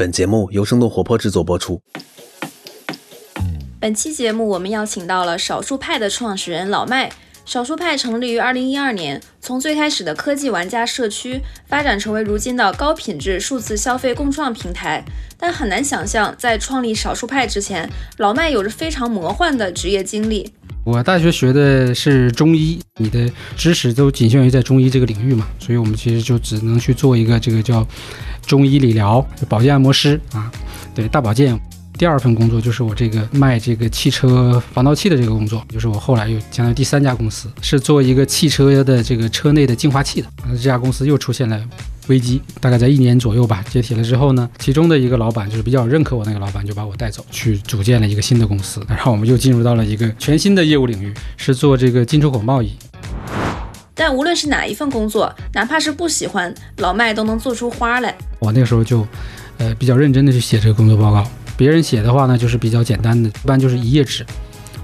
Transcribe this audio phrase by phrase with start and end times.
[0.00, 1.78] 本节目由生动活泼制作播出。
[3.78, 7.12] 本期节目我们邀请到了少数派的创始人老麦。
[7.44, 15.04] 少数派成立于二零一二年，从最开始的科技玩家社区发展成为如今的高品质数字消费共创平台。
[15.36, 17.86] 但很难想象，在创立少数派之前，
[18.16, 20.50] 老麦有着非常魔幻的职业经历。
[20.82, 27.86] 我大学学的是中医，你的知识都仅限于在中医这个领域嘛，所以我们其实就只能去做一个这个叫
[28.50, 30.50] 中医理疗、保健按摩师啊，
[30.92, 31.56] 对大保健。
[31.96, 40.26] 第二份工作就是我这个卖这个汽车防盗器的这个工作，就是我后来又相当于第三家公司，是做一个汽车的这个车内的净化器的。
[40.50, 41.62] 这家公司又出现了
[42.08, 52.72] 危机，大概在一年左右吧，解体了之后呢，其中的一个老板就是比较认可我那个老板，就把我带走去组建了一个新的公司，然后我们又进入到了一个全新的业务领域，是做这个进出口贸易。
[54.00, 58.16] 但无论是哪一份工作，哪怕是不喜欢，老麦都能做出花来。
[58.38, 59.06] 我那个时候就，
[59.58, 61.22] 呃，比较认真的去写这个工作报告。
[61.54, 64.24] 别人写的话呢，就是比较简单的，一般就是一页纸，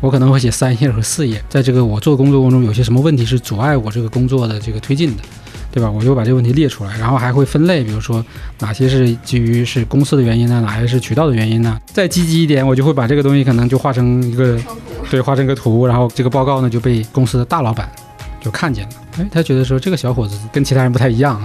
[0.03, 1.43] 我可能会写三页和四页。
[1.49, 5.23] 在这个我做工作过程中，有些什么问题是阻碍我这个工作的这个推进的，
[5.73, 5.91] 对吧？
[5.91, 8.23] 我就把这个问题列出来，然后还会分类，比如说
[8.59, 10.61] 哪些是基于是公司的原因呢？
[10.61, 11.81] 哪些是渠道的原因呢？
[11.87, 14.61] 再积极一点，我就会把这个东西可能就画成一个，
[15.11, 17.91] 对，画成个图，然后这个报告呢就被公司的大老板
[18.47, 18.91] 就看见了。
[19.19, 21.45] 哎，他觉得说这个小伙子跟其他人不太一样，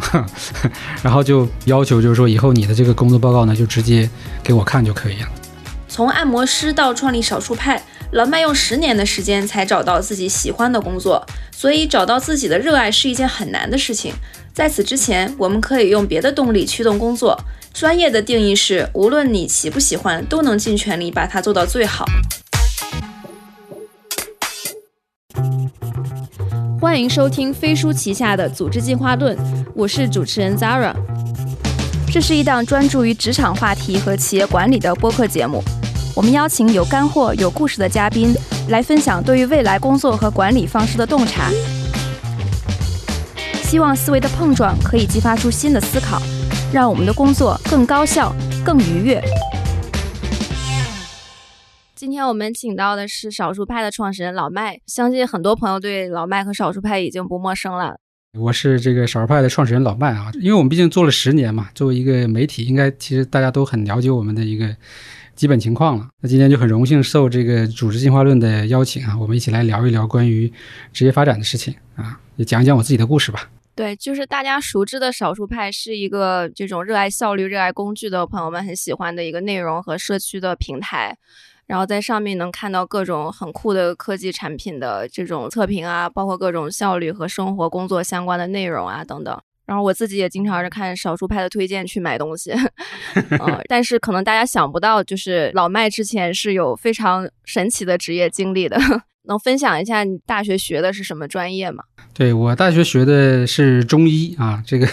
[1.02, 4.08] 然后就要求就是说以后你的这个工作报告呢就直接
[4.44, 5.28] 给我看就可以了。
[5.90, 14.14] 从按摩师到创立少数派，老麦用十年的时间才找到自己喜欢的工作，所以找到自己的热爱是一件很难的事情。
[14.54, 17.38] 在此之前，我们可以用别的动力驱动工作。
[17.74, 22.06] 专业的定义是，无论你喜不喜欢，都能尽全力把它做到最好。
[26.82, 29.38] 欢迎收听飞书旗下的《组织进化论》，
[29.76, 30.92] 我是主持人 Zara。
[32.12, 35.64] 这是一档专注于职场话题和企业管理的播客节目。
[36.16, 38.34] 我们邀请有干货、有故事的嘉宾
[38.70, 41.52] 来分享对于未来工作和管理方式的洞察。
[43.62, 46.20] 希望思维的碰撞可以激发出新的思考，
[46.74, 48.34] 让我们的工作更高效、
[48.66, 49.24] 更愉悦。
[52.02, 57.96] 今天我们请到的是少数派的创始人老麦，相信很多朋友对老麦和少数派已经不陌生了。
[58.40, 64.76] 我是这个少数派的创始人老麦啊，因为我们毕竟做了十年嘛，作为一个媒体，应该其实大家都很了解我们的一个
[65.36, 66.08] 基本情况了。
[66.22, 70.52] 那今天就很荣幸受这个组织进化论的邀请啊，我们一起来聊一聊关于
[70.92, 73.48] 职业发展的事情啊，也讲一讲我自己的故事吧。
[73.76, 81.16] 对，就是大家熟知的少数派是一个这种热爱效率、热爱工具的朋友们很喜欢的一个内容和社区的平台。
[81.72, 89.40] 然后在上面能看到各种很酷的科技产品的这种测评啊，包括各种效率和生活工作相关的内容啊等等。
[89.66, 92.52] 然后我自己也经常是看少数派的推荐去买东西，
[93.40, 98.78] 嗯，但是可能大家想不到，就是老麦之前是有非常神奇的职业经历的。
[99.24, 101.86] 能分享一下你大学学的是什么专业吗？
[102.14, 104.86] 对我大学学的是中医啊，这个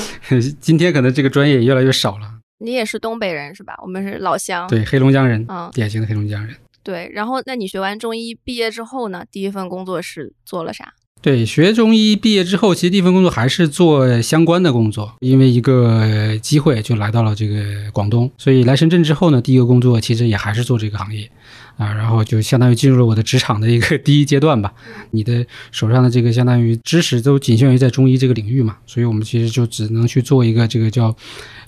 [0.60, 2.37] 今天可能这个专业也越来越少了。
[2.58, 3.74] 你也是东北人是吧？
[3.82, 6.54] 我们是老乡，对，黑龙江人，嗯，典型的黑龙江人。
[6.82, 9.24] 对，然后那你学完中医毕业之后呢？
[9.30, 10.94] 第一份工作是做了啥？
[11.20, 21.30] 对，学中医毕业之后，其实第一份工作还是做相关的工作，因为一个机会就来到了这个广东，所以来深圳之后呢，第一个工作其实也还是做这个行业，
[21.76, 24.72] 啊，然后就相当于进入了我的职场的一个 第一阶段吧。
[25.10, 31.14] 你的手上的这个相当于知识都仅限于在中医这个领域嘛，所以我们其实就只能去做一个这个叫。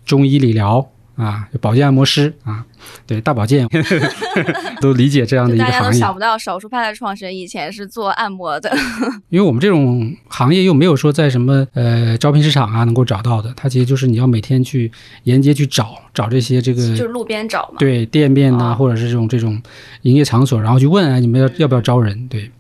[0.04, 2.64] 中医理疗啊，保健按摩师啊，
[3.06, 3.68] 对大保健
[4.80, 5.78] 都理解这样的一个行业。
[5.78, 8.74] 大家都想不到，少数派的创始人以前是做按摩的。
[9.28, 14.90] 因为我们这种行业又没有说在什么呃招聘市场啊能够找到的，它其实就是你要每天去
[15.24, 17.74] 沿街去找找这些这个，就是路边找嘛。
[17.78, 19.60] 对，店面呐，或者是这种这种
[20.02, 22.26] 营业场所，然后去问啊，你们要要不要招人？
[22.28, 22.50] 对，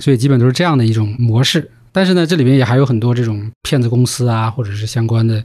[0.00, 1.70] 所以基本都是这样的一种模式。
[1.94, 5.40] 但是呢，这里面也还有很多这种骗子公司啊，或者是相关的，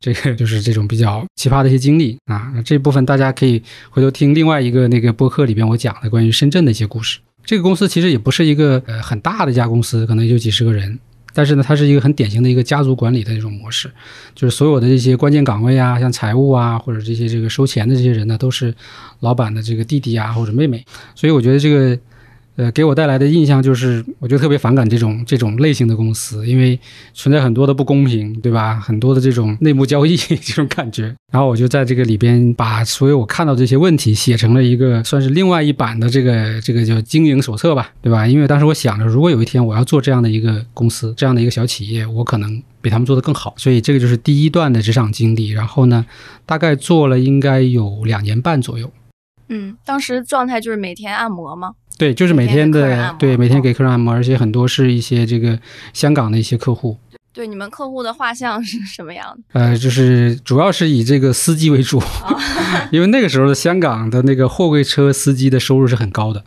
[0.00, 2.52] 这个就是这种比较奇葩的一些经历啊。
[2.64, 7.20] 这部分大家可以回头听另外一个那个播客里边我讲的关于深圳的一些故事。
[7.44, 10.98] 这个公司其实也不是一个呃很大的一家公司，可能也就几十个人，
[11.32, 13.88] 但是呢，它是一个很典型的一个家族管理的这种模式，
[14.34, 18.74] 就是所有的这些关键岗位啊，像财务啊，或者这些这个收钱的这些人呢，都是
[19.20, 20.84] 老板的这个弟弟啊或者妹妹。
[21.14, 21.96] 所以我觉得这个。
[22.56, 26.78] 呃，给我带来的印象就是，我就特别反感这种这种类型的公司，因为
[27.14, 28.78] 存在很多的不公平，对吧？
[28.78, 31.14] 很多的这种内幕交易 这种感觉。
[31.32, 38.26] 然后我就在这个里边把所有我看到这些问题写成了一个算是另外一版的这个这个叫经营手册吧，对吧？
[38.26, 43.54] 因为当时我想着，如果有一天我要做这样的一个公司，这样的一个小企业，我可能比他们做得更好。
[43.56, 45.48] 所以这个就是第一段的职场经历。
[45.52, 46.04] 然后呢，
[46.44, 48.92] 大概做了应该有两年半左右。
[49.52, 51.74] 嗯，当时状态就是每天按摩吗？
[51.98, 55.58] 对，就是每天的对每天哦给客人按摩，而且很多是一些这个
[55.92, 56.96] 香港的一些客户，
[57.34, 59.42] 对，你们客户的画像是什么样的？
[59.60, 62.02] 呃，就是主要是以这个司机为主，
[62.90, 66.42] 因为那个时候的香港的那个货柜车司机的收入是很高的，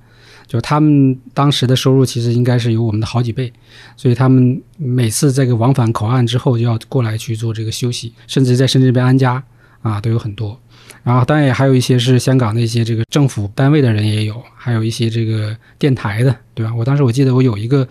[0.48, 3.54] 就他们当时的收入其实应该是有我们的好几倍，
[3.96, 9.42] 所以他们每次这个往返口岸之后就要过来去做这个休息，甚至在深圳这边安家
[9.84, 10.60] 啊都有很多。
[11.06, 16.74] 然后当然也还有一些是香港的一些这个政府单位的人也有，还有一些这个电台的，对吧？
[16.74, 17.88] 我当时我记得我有一个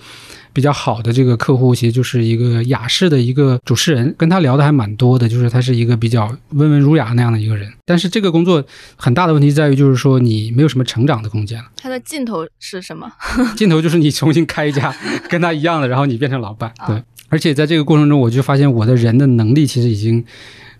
[0.52, 7.72] 比较好的这个客户，其实就是一个雅士的一个主持人，跟他聊的还蛮多的，就是他是一个比较温文儒雅那样的一个人。
[7.86, 8.64] 但是这个工作
[8.96, 13.08] 很大的问题在于，就是说你没有什么成长的空间了，它的尽头是什么？
[13.56, 14.92] 尽头就是你重新开一家
[15.30, 16.72] 跟他一样的，然后你变成老板。
[16.78, 20.24] 啊对，而且在这个过程中，我就发现我的人的能力其实已经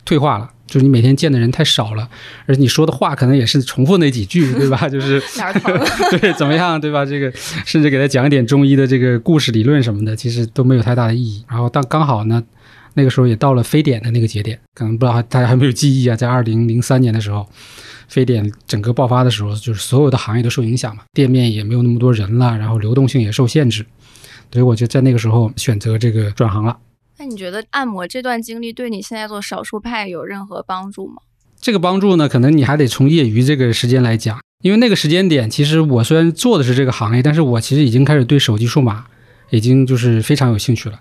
[0.04, 0.50] 退化了。
[0.66, 2.08] 就是你每天见的人太少了，
[2.46, 4.88] 而且你说的话可能也是重复那几句， 对吧？
[4.88, 5.52] 就是哪儿？
[6.18, 7.04] 对，怎么样，对吧？
[7.04, 7.30] 这个
[7.66, 11.44] 甚至给他讲一点中医的这个故事理论什么的，其实都没有太大的意义。
[11.48, 12.42] 然后但刚好呢，
[12.94, 17.46] 那个时候也到了非典的那个节点，可能不知道大家还没有记忆啊，在二零零三年的时候，
[18.08, 23.84] 非典整个爆发的时候，就是所有的行业都受影响嘛，店面也没有那么多人了，然后流动性也受限制，
[24.50, 26.74] 所以我就在那个时候选择这个转行了。
[27.18, 31.22] 那你觉得按摩这段经历对你现在做少数派有任何帮助吗？
[31.60, 39.06] 这个帮助呢，可能你还得从业余这个时间来讲，因为那个时间点，其实我虽然做的是这个行业，但是我其实已经开始对手机数码
[39.50, 41.00] 已经就是非常有兴趣了。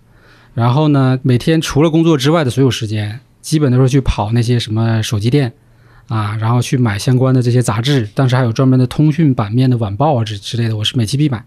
[0.54, 5.54] 然后呢，每天除了工作之外的所有时间，基本都是去跑那些什么手机店
[6.14, 11.44] 啊，然后去买相关的这些杂志，当时还有专门的通讯版面的晚报啊之之类的，我是每期必买，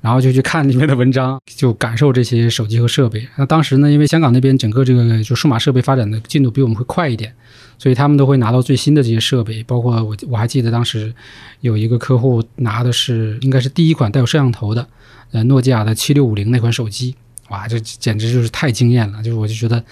[0.00, 3.28] 然后就去看里面的文章，就感受这些手机和设备。
[3.36, 7.32] 那当时呢，因为香港那边整个这个就数码设备发展的进度比我们会快一点。
[7.80, 11.14] 所以他们都会拿到最新的这些设备，包括我我还记得当时
[11.60, 14.84] 有一个客户拿的是应该是第一款带有摄像头的，
[15.30, 17.14] 呃，诺基亚的七六五零那款手机，
[17.50, 19.22] 哇，这简直就是太惊艳了！
[19.22, 19.84] 就是我就觉得，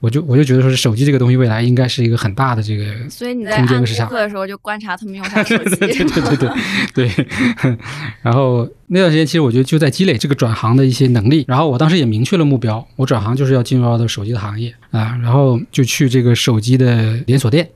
[0.00, 5.76] 我就我就觉得说，手机这个东西未来应该是一个很大的这个所以你在按顾空间和市场客的时候就观察他们用啥 手机。
[5.76, 6.48] 对对对对
[6.94, 7.28] 对对。
[8.22, 11.44] 然后那段时间，其实我觉得就在积累这个转行的一些能力。
[11.48, 15.18] 然后我当时也明确了目标，我转行就是要进入到手机的行业啊。
[15.20, 17.68] 然后就去这个手机的连锁店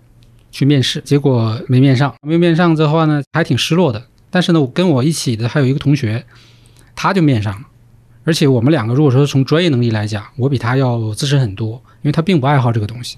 [0.52, 2.14] 去面试，结果没面上。
[2.22, 4.00] 没面上的话呢，还挺失落的。
[4.30, 6.24] 但是呢，我跟我一起的还有一个同学，
[6.94, 7.62] 他就面上了。
[8.24, 11.72] 而且我们两个如果说从专业能力来讲，我比他要资深很多，
[12.02, 13.16] 因为他并不爱好这个东西，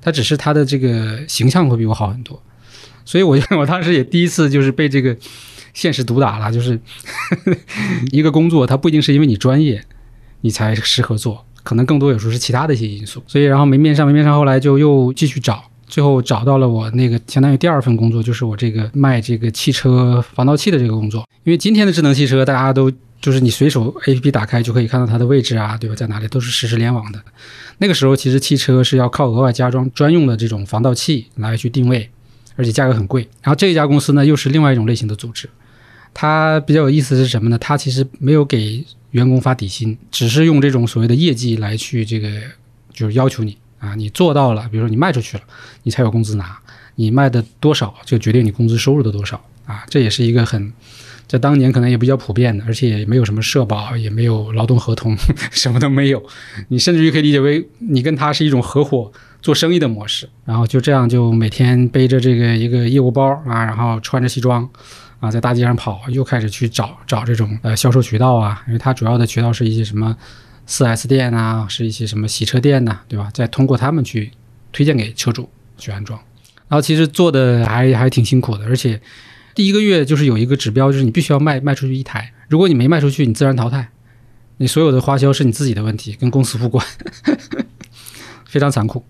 [0.00, 2.40] 他只是他的这个形象会比我好很多。
[3.04, 5.16] 所以我就 我当时也第一次就是被这个
[5.72, 6.78] 现实毒打了，就是
[8.12, 9.82] 一个工作，它不一定是因为你专业
[10.42, 13.22] 你才适合做，可能更多有时候是其他的一些因素。
[13.26, 21.24] 所以然后没面上，没面上，后来就又继续找，最后找到了我那个相当于第二份工作，就是我这个卖这个汽车防盗器的这个工作。
[21.44, 25.96] 因为今天的智能汽车，大家都就是你随手 APP 打开就可以看到它的位置啊，对吧？
[25.96, 27.22] 在哪里都是实时联网的。
[27.78, 32.10] 那个时候其实汽车是要靠额外加装专用的这种防盗器来去定位。
[32.56, 33.22] 而且价格很贵。
[33.40, 35.48] 然后这一家公司呢，又是另外一种类型的组织。
[36.12, 37.56] 它比较有意思是什么呢？
[37.56, 42.28] 它其实没有给员工发底薪，只是用这种所谓的业绩来去这个
[42.92, 45.44] 就是要求你啊，你做到了，比如说你卖出去了，
[45.84, 46.58] 你才有工资拿。
[46.96, 50.70] 你卖的多少就决定你工资收入的多少啊，这也是一个很
[51.30, 55.16] 在当年可能也比较普遍的，而且也没有什么社保，也没有劳动合同，
[55.52, 56.20] 什么都没有。
[56.68, 59.12] 你甚至于可以理解为你跟他是一种合伙。
[59.42, 64.68] 做生意的模式，然后就这样就每天背着这个一个业务包啊，然后穿着西装
[65.18, 70.14] 啊，在大街上跑，又开始去找找这种呃销售渠道啊，因为它主要的渠道是一些什么
[70.66, 73.30] 四 S 店啊，是一些什么洗车店呐、对吧？
[73.32, 74.30] 再通过他们去
[74.72, 76.20] 推荐给车主去安装，
[76.68, 79.00] 然后其实做的还还挺辛苦的，而且
[79.54, 83.88] 第一个月就是有一个指标，就是你必须要卖卖出去一台，如果你没卖出去，你自然淘汰，
[84.58, 86.84] 你所有的花销是你自己的问题，跟公司无关，
[88.46, 89.04] 非常残酷。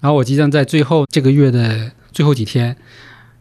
[0.00, 2.76] 然后我即将在最后这个月的最后几天，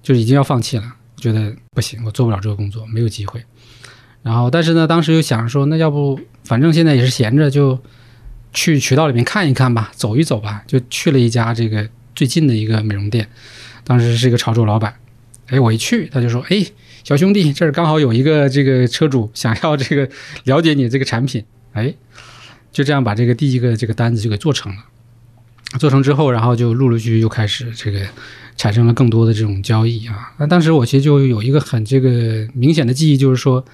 [0.02, 0.84] 就已经要放弃了，
[1.18, 3.44] 觉得不行，我做不了这个工作，没有机会。
[4.22, 7.80] 然后，但是呢，当时又想着说，那要不反正现在也是闲着，就
[8.54, 10.64] 去渠道里面看一看吧，走一走吧。
[10.66, 13.28] 就去了一家这个最近的一个美容店，
[13.84, 14.96] 当时是一个潮州老板，
[15.48, 16.66] 哎，我一去，他就说，哎，
[17.04, 20.10] 小兄弟，这儿刚好有一个这个车主 想要这个
[20.46, 21.94] 了解你这个产品，哎，
[22.72, 24.80] 就这样把这个第一个这个单子就给做成了。
[25.80, 28.00] 做成之后，然后就陆陆续续又开始这个
[28.56, 30.34] 产生了更多的这种交易啊。
[30.38, 33.66] 那当时我其实就有一个很这个明显的记忆，就是说，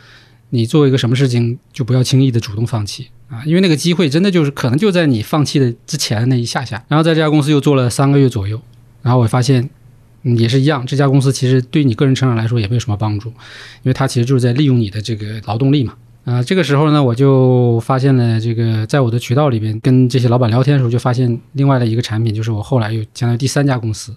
[0.50, 6.84] 你做一个什么事情，就不要轻易的主动放弃啊，因为那个机会真的就是可能就在你放弃的之前那一下下。
[6.88, 8.60] 然后在这家公司又做了三个月左右，
[9.04, 9.70] 然后我发现，
[10.24, 15.94] 嗯，也是一样，这家公司其实对你个人成长来说也没有什么帮助，因为它其实就是在利用你的这个劳动力嘛。
[16.24, 24.16] 啊，这个时候呢，我就发现了这个，在我的渠道里边跟这些老板聊天的时候，就发现另外的一个产品，就是我后来又相当于第三家公司，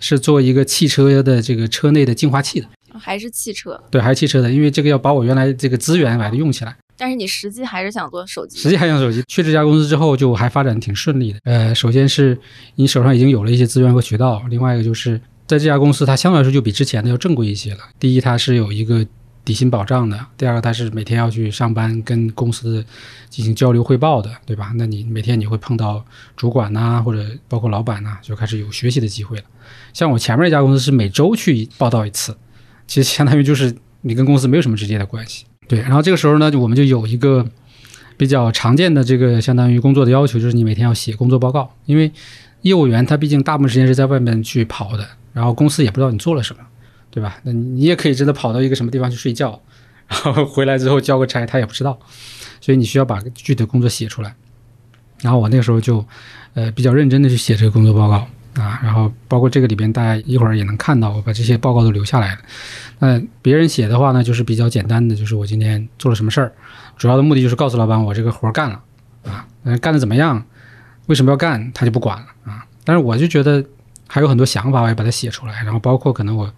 [0.00, 2.66] 是做一个汽车的这个车内的净化器的，
[2.98, 3.80] 还是汽车？
[3.88, 6.76] 对，还是汽车的，因为这个要把我原来这个资源把它用起来。
[6.96, 8.58] 但是你实际还是想做手机？
[8.58, 9.22] 实际还想手机。
[9.28, 11.38] 去这家公司之后，就还发展挺顺利的。
[11.44, 12.36] 呃，首先是
[12.74, 17.78] 你手上已经有了一些资源和渠道，另外一个就是在这家公司，它相对来说就比之前的要正规一些了。
[17.98, 19.06] 第一，它是有一个。
[19.44, 22.82] 底薪保障的，第二个他是每天要去上班，跟公司
[23.28, 24.72] 进行交流汇报的，对吧？
[24.76, 26.02] 那你每天你会碰到
[26.34, 29.44] 主管呐，或者包括老板呐，就开始有学习的机会了。
[29.92, 32.34] 像我前面那家公司是每周去报道一次，
[32.86, 35.44] 其实相当于就是你跟公司没有什么直接的关系。
[35.68, 37.46] 对，然后这个时候呢，我们就有一个
[38.16, 42.10] 比较常见的这个相当于工作的要求，就是你每天要写工作报告，因为
[42.62, 46.62] 业务员他毕竟大部分时间是在外面去跑的，然后公司也不知道你做了什么。
[47.10, 47.38] 对吧？
[47.44, 49.62] 那你也可以真的跑到一个什么地方去睡觉，
[50.10, 51.96] 然后回来之后交个差，他也不知道，
[52.60, 54.34] 所以你需要把具体的工作写出来。
[55.22, 56.04] 然后我那个时候就，
[56.54, 58.16] 呃，比较认真的去写这个工作报告
[58.60, 62.38] 啊，然后包括这个里边大家一会儿也能看到，我把这些报告都留下来了。
[62.98, 66.52] 那别人写的话呢，就是比较简单的，就是我今天做了什么事儿，
[66.96, 68.82] 主要的目的就是告诉老板我这个活干了
[69.22, 70.44] 啊，嗯，干的怎么样，
[71.06, 72.66] 为什么要干，他就不管了啊。
[72.82, 73.64] 但是我就觉得
[74.14, 76.52] 还有很多想法，我也把它写出来，然后包括可能我。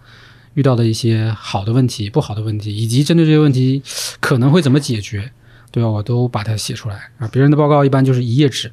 [0.53, 3.79] 遇到的一些好的问题、不好的问题，以及针对这些问题
[4.19, 5.31] 可能会怎么解决，
[5.69, 5.87] 对吧？
[5.87, 7.29] 我都把它写出来啊。
[7.31, 8.71] 别人的报告一般就是一页纸，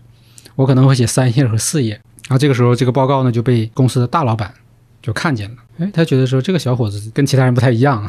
[0.54, 2.00] 我可能会写三页和四页。
[2.26, 4.54] 然后这个时候，这个报告呢就被公司的大老板
[5.02, 8.08] 就看见了，哎，他觉得说这个小伙子跟其他人不太一样，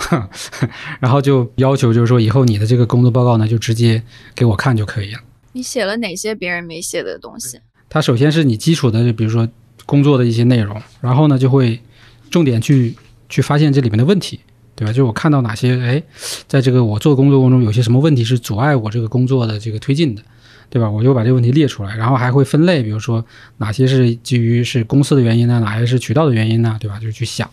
[1.01, 4.01] 然后就要求就是说以后你的这个工作报告呢就直接
[4.33, 5.19] 给我看就可以了。
[5.51, 7.59] 你写了哪些别人没写的东西？
[7.89, 9.45] 他首先是你基础的，比如说
[9.85, 11.79] 工作的一些内容，然后呢就会
[12.29, 12.95] 重点去。
[13.27, 14.39] 去发现这里面的问题，
[14.75, 14.93] 对吧？
[14.93, 16.01] 就是我看到哪些，哎，
[16.47, 20.21] 在这个我做工作过程中有些什么问题是阻碍我这个工作的这个推进的，
[20.69, 20.87] 对吧？
[20.87, 23.25] 我就把这个问题列出来，然后还会分类，比如说
[23.57, 25.59] 哪些是基于是公司的原因呢？
[25.59, 26.77] 哪些是渠道的原因呢？
[26.79, 26.99] 对吧？
[26.99, 27.49] 就去想，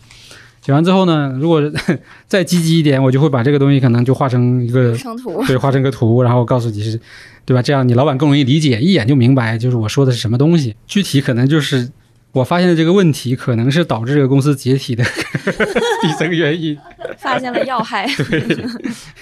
[0.61, 1.59] 写完之后呢，如果
[2.29, 7.01] 再积极一点，我就会把这个东西可能就画成一个图， 对，画成个图，然后告诉你是，
[7.45, 7.63] 对吧？
[7.63, 10.75] 这样你老板更容易理解，一眼就明白，就是我说的是什么东西。
[10.85, 11.89] 具体可能就是。
[12.33, 15.03] 我发现的这个问题可能是导致这个公司解体的
[16.01, 16.77] 底层原因，
[17.17, 18.05] 发现了要害。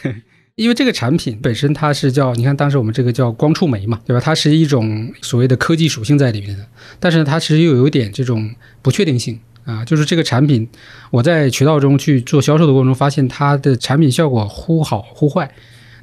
[0.02, 0.16] 对，
[0.56, 4.22] 因为这个产品本身它是叫，你看当时我们这个叫光触媒嘛，对吧？
[4.24, 6.66] 它是一种所谓的科技属性在里面的，
[7.00, 8.50] 但是它其实又有一点这种
[8.82, 10.68] 不确定性啊，就是这个产品
[11.10, 15.52] 我在渠道中去做销售的过程中，发现它的产品效果忽好忽坏。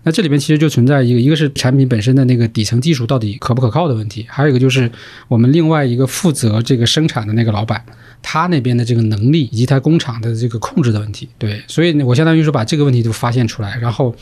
[0.08, 4.90] 那这里面其实就存在一个，一个是产品本身的那个底层技术到底可不可靠的问题，还有一个就是
[5.28, 7.84] 我们另外一个负责这个生产的那个老板，
[8.22, 11.28] 他那边的这个能力以及他工厂的这个控制的问题。
[11.36, 14.14] 对，所以我相当于说把这个问题就发现出来，然后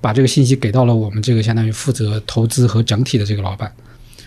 [0.00, 3.70] 把这个信息给到了我们这个相当于负责投资和整体的这个老板。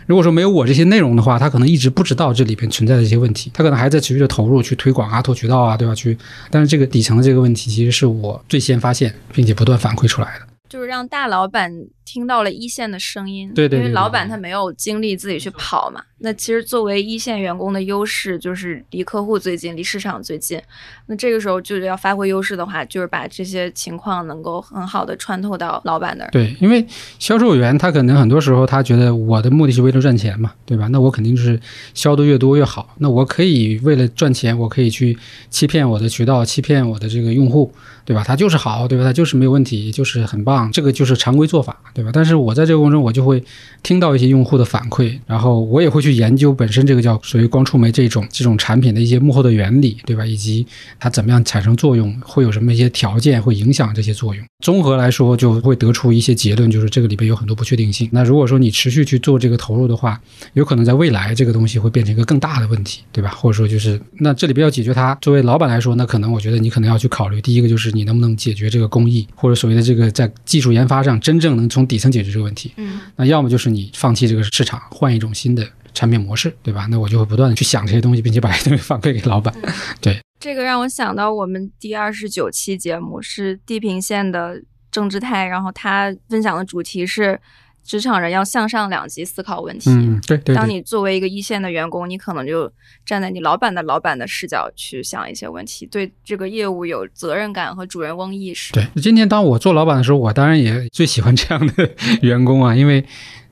[0.06, 5.96] 如果说没有我这些内容的话，他可能一直不知道这里边存在的一些问题，他可能还在持续的投入去推广啊、拓渠道啊，对吧？
[5.96, 6.16] 去，
[6.51, 10.46] 但是这个底层的这个问题，其实是我最先发现并且不断反馈出来的。
[10.70, 11.72] 就是让大老板
[12.12, 16.01] 听到了一线的声音，对对，因为老板他没有精力自己去跑嘛。
[16.22, 20.60] 那其实作为一线员工的优势就是离客户最近，离市场最近。
[21.06, 26.30] 那这个时候就是要发挥优势的话，就是把这些情况能够很好的穿透到老板那儿。
[26.32, 26.84] 对，因为
[27.20, 30.88] 销售员他可能很多时候他觉得我的目的是为了赚钱嘛，对吧？
[30.88, 31.60] 那我肯定就是
[31.94, 32.96] 销的越多越好。
[32.98, 35.16] 那我可以为了赚钱，我可以去
[35.51, 37.72] 欺骗我的渠道，欺骗我的这个用户，
[38.04, 38.24] 对吧？
[38.25, 39.04] 他就是好，对吧？
[39.04, 42.12] 他就是没有问题，就是很棒，这个就是常规做法，对对吧？
[42.13, 43.44] 但是我在这个过程中，我就会
[43.82, 46.20] 听到一些用户的反馈，然后我也会去。
[46.20, 50.25] 研究本身这个叫属于光触媒这种这种产品的一些幕后的原理，对吧？
[50.25, 50.68] 以及
[51.00, 54.44] 它怎么样产生作用，会有什么一些条件会影响这些作用。
[54.65, 58.10] 综合来说，就会得出一些结论，就是这个里边有很多不确定性。
[58.12, 60.20] 那如果说你持续去做这个投入的话，
[60.56, 63.29] 有可能在未来这个东西会变成一个更大的问题，对吧？
[63.29, 72.72] 或者说就是那这里边要解决它，作为老板来说，那可能我觉得你可能要去考虑，第一个就是你能不能解决这个工艺，或者所谓的这个在技术研发上真正能从底层解决这个问题。
[72.77, 75.67] 嗯，那要么就是你放弃这个市场，换一种新的。
[75.91, 76.88] 产品模式，对吧？
[76.89, 79.53] 那我就会不断的去想这些东西，并且把这些东西反馈给老板。
[80.00, 87.38] 对，这个让我想到我们第二十九期节目是地平线的郑志泰，然后他分享的主题是
[87.83, 89.89] 职场人要向上两级思考问题。
[89.89, 92.71] 嗯，对对对，当你作为一个一线的员工，你可能就
[93.05, 98.71] 站在你老板的老板的视角去想一些问题，对这个业务有责任感和主人翁意识。
[98.74, 98.88] 对。
[99.01, 101.89] 今天当我做老板的时候，我当然也最喜欢这样的
[102.21, 103.03] 员工啊，因为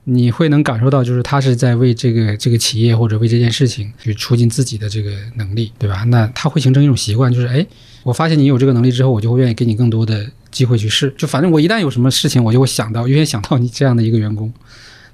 [0.04, 6.04] 你会能感受到，就是他是在为这个这个企业或者为这件事情去促进自己的这个能力，对吧？
[6.04, 7.66] 那他会形成一种习惯，就是哎，
[8.04, 10.26] 我发现你有这个能力之后，我就会愿意给你更多的
[10.58, 11.14] 机会去试。
[11.16, 14.52] 就反正我一旦有什么事情，我就会想到，优先想到你这样的一个员工。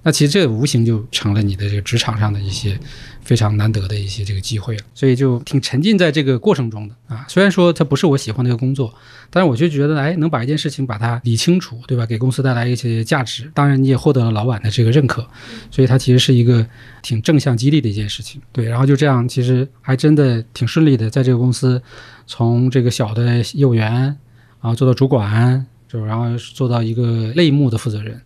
[0.06, 2.78] 那其实这无形就成了你的这个职场上的一些
[3.22, 7.24] 非常难得的一些这个机会了，所以就挺沉浸在这个过程中的啊。
[7.26, 8.94] 虽然说它不是我喜欢的一个工作，
[9.30, 12.04] 但是我就觉得，哎，能把一件事情把它理清楚，对吧？
[12.04, 15.26] 给公司带来一些价值，当然你也获得了老板的这个认可，
[15.70, 16.66] 所以它其实是一个
[17.00, 18.38] 挺正向激励的一件事情。
[18.52, 21.82] 对，然后就这样，其实还真的挺顺利的，在这个公司
[22.26, 24.14] 从这个小的业务员，
[24.64, 28.18] 然后做到主管，就然后做到一个类目的负责人。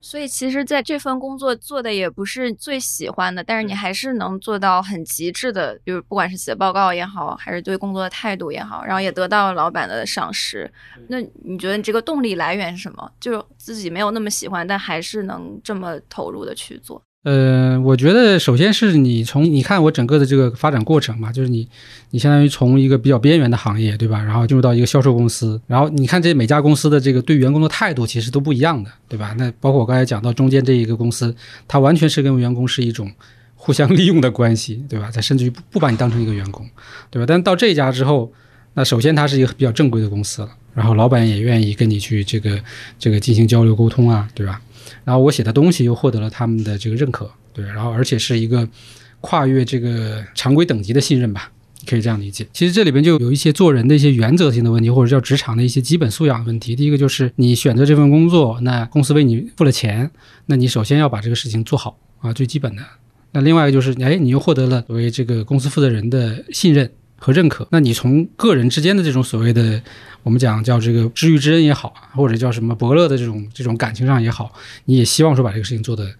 [0.00, 10.68] 所以其实，在这份工作做的也不是最喜欢的，但是你还是能做到很极致的，就是不管是写报告也好，还是对工作的态度也好，然后也得到了老板的赏识。
[11.06, 13.08] 那你觉得你这个动力来源是什么？
[13.20, 17.00] 就是自己没有那么喜欢，但还是能这么投入的去做。
[17.24, 21.66] 呃，我觉得首先是你从你看我整个的这个发展过程嘛，就是你
[22.10, 24.22] 你相当于从一个比较边缘的行业，对吧？
[24.22, 29.34] 然后进入到一个销售公司，然后你看这每家公司的这个对员工的态度其实都不一样的，对吧？
[29.38, 31.34] 那包括我刚才讲到中间这一个公司，
[31.66, 33.10] 它完全是跟员工是一种
[33.54, 35.10] 互相 利用的关系，对吧？
[35.10, 36.68] 它甚至于不不把你当成一个员工，
[37.10, 37.24] 对吧？
[37.26, 38.30] 但到这家之后，
[38.74, 42.60] 那首先它是一个比较正规的公司了，然后老板也愿意跟你去这个
[42.98, 44.60] 这个进行交流沟通啊，对吧？
[45.04, 48.68] 然后我写的东西又获得了他们的这个认可，对，然后而且是一个
[49.20, 51.50] 跨越这个常规等级的信任吧，
[51.86, 52.46] 可以这样理解。
[52.52, 56.74] 其实这里边就有一些做人的一些原则性的问题，或者叫职场的一些基本素养问题。
[56.74, 60.10] 第一个就是你选择这份工作，那公司为你付了钱，
[60.46, 62.82] 那你首先要把这个事情做好啊，最基本的。
[63.32, 66.90] 那另外一个就是，哎，你又获得了作为这个公司负责人的信任
[67.24, 69.80] 和认可，那你从个人之间的这种所谓的。
[70.22, 74.50] 我们讲叫这个知遇之恩也好，或者叫什么伯乐的这种这种感情上也好，
[74.86, 76.10] 你也希望说把这个事情做的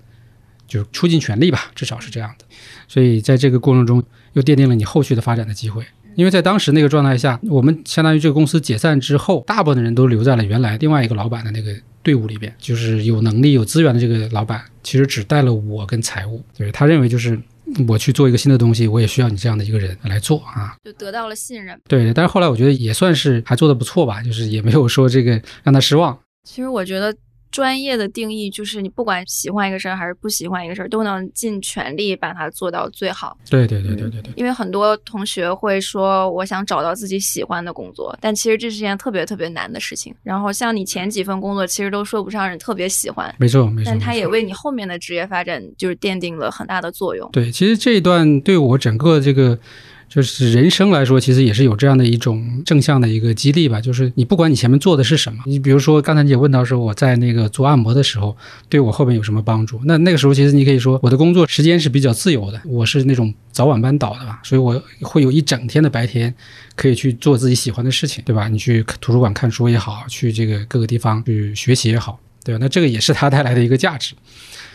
[0.66, 2.44] 就是出尽全力吧，至少是这样的。
[2.86, 5.82] 所以在这个过程中，又奠定了你后续的发展的机会。
[6.16, 17.40] 因为在当时那个状态下，我们相当于这个公司解散之后，大部分的人都留在了原来另外一个老板的那个队伍里边，就是有能力有资源的这个老板，其实只带了我跟财务，对他认为就是。
[17.88, 21.80] 我去做一个新的东西，我也需要你这样的一个人来做啊，就得到了信任。
[21.88, 26.18] 对，但是后来我觉得也算是还做的不错吧，就是也没有说这个让他失望。
[26.44, 27.14] 其实我觉得。
[27.54, 33.38] 专业的定义就是你不管喜欢一个事儿还是不喜欢一个事儿，都能尽全力把它做到最好。
[33.48, 34.32] 对对对对对对。
[34.34, 40.12] 因为很多同学会说，我想找到自己喜欢的工作，但其实这是件特别特别难的事情。
[40.24, 43.32] 然后像你前几份工作，其实都说不上是特别喜欢。
[43.38, 43.92] 没错没错。
[43.92, 47.30] 但它也为你后面的职业发展就是奠定了很大的作用。
[47.30, 49.56] 对，其实这一段对我整个这个。
[50.08, 53.80] 就是人生来说，其实也是有这样的一种正向的一个激励吧。
[53.80, 58.36] 就是你不管你前面做的是什么，你比如说刚才你也问到说我在那个做按摩的时候，
[58.68, 59.80] 对我后面有什么帮助？
[59.84, 66.32] 那那个时候其实你可以说我的工作时间是比较自由的，我是那种早晚班倒的吧，所以我会有一整天的白天
[66.76, 68.46] 可以去做自己喜欢的事情，对吧？
[68.46, 72.58] 你去图书馆看书也好，去这个各个地方去学习也好，对吧？
[72.60, 74.14] 那这个也是它带来的一个价值。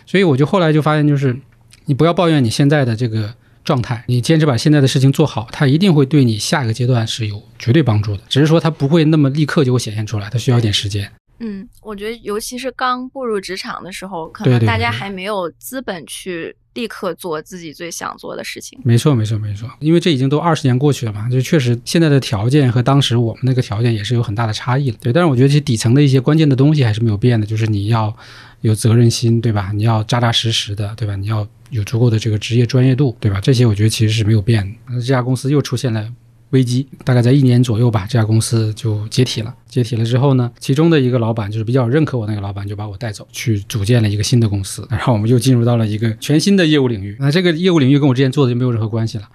[0.05, 1.37] 所以我就后来就发现，就是
[1.85, 3.33] 你不要抱怨你现在的这个。
[3.69, 8.23] 状态，你坚持把现在的事情做好，它一定会对你下一个阶段是有绝对帮助的。
[8.27, 11.11] 只是说它不会那么立刻就会显现出来，它需要一点时间。
[11.41, 18.77] 嗯，我觉得尤其是刚步入职场的时候，可能大家还没有资本去立刻做自己最想做的事情。
[18.83, 19.69] 没错，没错，没错。
[19.79, 24.97] 因为这已经都二十年过去了嘛，就确实现在的条件和当时我们那个条件也是有很大的差异了。
[24.99, 28.13] 对，但是我觉得这底层的一些关键的东西还是没有变的，就是你要
[28.61, 29.71] 有责任心，对吧？
[29.73, 31.15] 你要扎扎实实的，对吧？
[31.15, 31.47] 你要。
[31.69, 33.39] 有足够的这个职业专业度，对吧？
[33.39, 34.75] 这些我觉得其实是没有变的。
[34.89, 36.11] 那这家公司又出现了
[36.49, 39.53] 危机，大概在一年左右吧，这家公司就解体了。
[39.67, 47.15] 解体了之后呢，其中的一个老板就是比较认可我那个老板，就把我带走去组建了一个新的公司，然后我们又进入到了一个全新的业务领域。
[47.19, 49.29] 那这个业务领域跟我之前做的就没有任何关系了，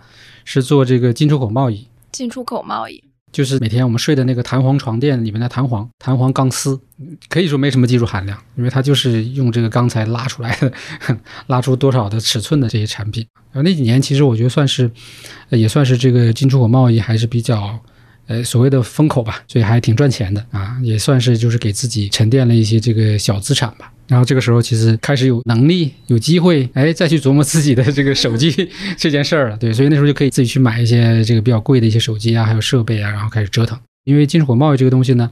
[0.45, 1.87] 是做这个进出口贸易。
[2.11, 3.05] 进出口贸易。
[3.35, 6.81] 就是每天我们睡的那个弹簧床垫里面的弹簧，弹簧钢丝，
[7.29, 10.73] 可以说没什么技术含量，因为它就是用这个钢材拉出来的，
[11.49, 13.27] 拉出多少的尺寸的这些产品。
[13.51, 14.89] 然后那几年其实我觉得算是，
[15.49, 17.77] 也算是这个进出口贸易还是比较
[18.27, 23.91] 呃所谓的风口吧，所以还挺赚钱的啊，也算是就是给自己沉淀了一些这个小资产吧。
[24.07, 29.57] 然后这个时候其实开始有能力、有机会，哎，再去琢磨自己的这个手机 这件事儿了。
[29.57, 33.79] 对，所以那时候就可以自己去买一些这个比较贵的一些手机啊，还有设备啊，然后开始折腾。
[34.05, 35.31] 因为进出口贸易这个东西呢，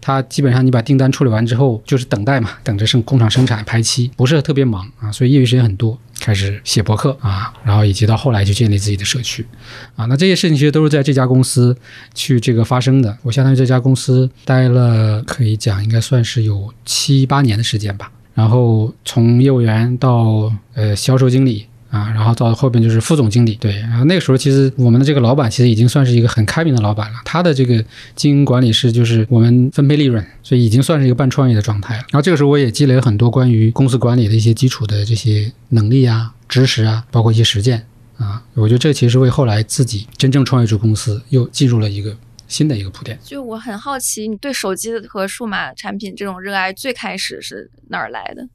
[0.00, 9.46] 它基本上你把订单处理完之后，就是等待嘛，等着生工厂生产排期，不是特别忙啊，所以业余时间很多，开始写博客啊，然后以及到后来就建立自己的社区，
[9.94, 11.76] 啊，那这些事情其实都是在这家公司
[12.14, 13.14] 去这个发生的。
[13.22, 21.66] 我相当于这家公司待了，可以讲应该算是有七八年的时间吧，然后从业务员到呃销售经理。
[21.94, 27.84] 啊，然后到后边就是副总经理，对，然后那个时候其实我们的这个老板其实已经算是一个很开明的老板了，他的这个
[28.16, 32.00] 经营管理是就是我们分配利润，所以已经算是一个半创业的状态了。
[32.10, 42.16] 然后这个时候我也积累了很多关于公司管理的一些基础的这些能力啊、知识啊，包括一些实践啊，我觉得这其实为后来自己真正创业出公司又进入了一个
[42.48, 43.16] 新的一个铺垫。
[43.22, 48.48] 就我很好奇，你对手机和数码产品这种热爱最开始是哪儿来的？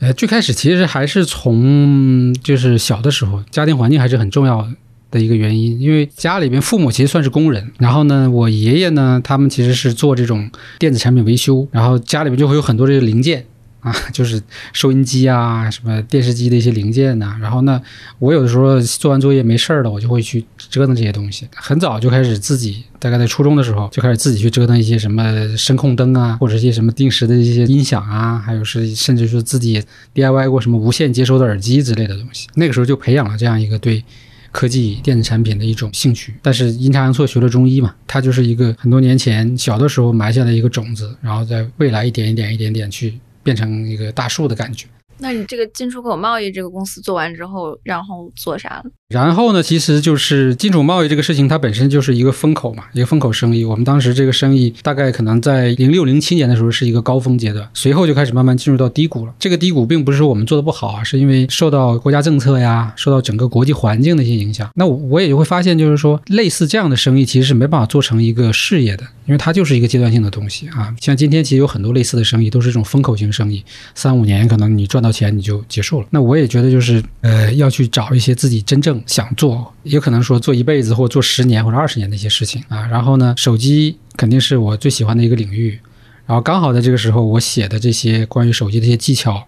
[0.00, 4.66] 呃，最开始其实还是从就是小的时候，家庭环境还是很重要
[5.10, 5.78] 的一个原因。
[5.78, 13.44] 因为家里边父母其实算是工人，然后呢，我爷爷呢，他们其实是做这种电子产品维修，然后家里面就会有很多这个零件。
[13.80, 14.40] 啊， 就是
[14.72, 17.36] 收音机啊，什么电视机的一些零件呐。
[17.40, 17.80] 然后呢，
[18.18, 21.48] 我有的时候做完作业没事儿了，我就会去折腾这些东西。
[21.54, 29.82] 很早就开始自己，大概在初中的时候就开始自己去折腾一些什么声控灯啊，或者一些什么定时的一些音响啊，还有是甚至说自己
[30.14, 32.46] DIY 过什么无线接收的耳机之类的东西。
[32.54, 34.04] 那个时候就培养了这样一个对
[34.52, 36.34] 科技电子产品的一种兴趣。
[36.42, 43.18] 但是阴差阳错学了中医嘛，它就是一个很多年前小的时候埋下的一个种子，然后在未来一点一点一点点去。
[43.42, 44.86] 变成一个大树的感觉。
[45.22, 48.84] 那你这个进出口贸易这个公司做完之后，然后做啥了？
[49.10, 53.62] 然后呢，其实就是进出贸易这个事情，它本身就是一个风口嘛，一个风口生意。
[53.62, 59.34] 我们当时这个生意大概可能在零六零七年的时候是一个高峰阶段，随后就开始慢慢进入到低谷了。
[59.38, 64.70] 这个低谷并不是说我们做的不好啊，是因为受到国家政策呀，受到整个国际环境的一些影响。
[64.74, 70.92] 那我我也就会发现，就是说类似这样的生意其实是没办法做成一个事业的，因为它就是一个阶段性的东西啊。
[71.00, 73.64] 像今天其实有很多类似的生意都是这种风口型生意，
[73.94, 76.06] 三五年可能你赚到钱你就结束了。
[76.10, 79.00] 那我也觉得就是呃要去找一些自己真正。
[79.06, 82.84] 想做，也可能说做一辈子或做十年或者二十年的一些事情啊。
[82.88, 85.78] 然后呢，手机肯定是我最喜欢的一个领域。
[86.26, 89.46] 然后刚好在这个时候，我写的这些关于手机的一些技巧，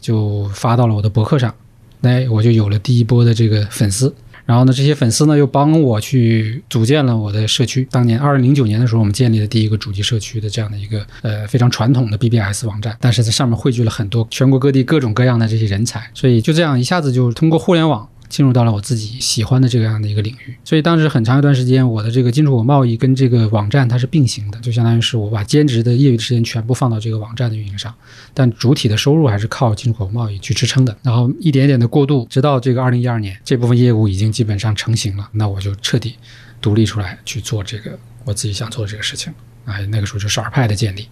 [0.00, 1.54] 就发到了我的博客上，
[2.00, 4.14] 那我就有了第一波的这个粉丝。
[4.48, 7.86] 然后呢，这些粉丝呢又帮我去组建了我的社区。
[7.90, 18.08] 当年二零零九年的时候，我们建立了第一个主机社区的这样的一个呃非常传统的 BBS 网站，但是在上面汇聚了很多全国各地各种各样的这些人才，所以就这样一下子就通过互联网。
[18.28, 27.94] 进入到了我自己喜欢的这样的一个领域，所以当时很长一段时间，我的这个进出口贸易跟这个网站它是并行的，就相当于是我把兼职的业余时间全部放到这个网站的运营上，
[28.34, 30.96] 但主体的收入还是靠进出口贸易去支撑的。
[31.02, 36.16] 然后一点点的过渡，直到这个二零一二年，这部分业务已经基本上成型了，那我就彻底
[36.60, 39.32] 独立出来去做这个我自己想做的这个事情。
[39.64, 41.08] 哎，那个时候就是尔派的建立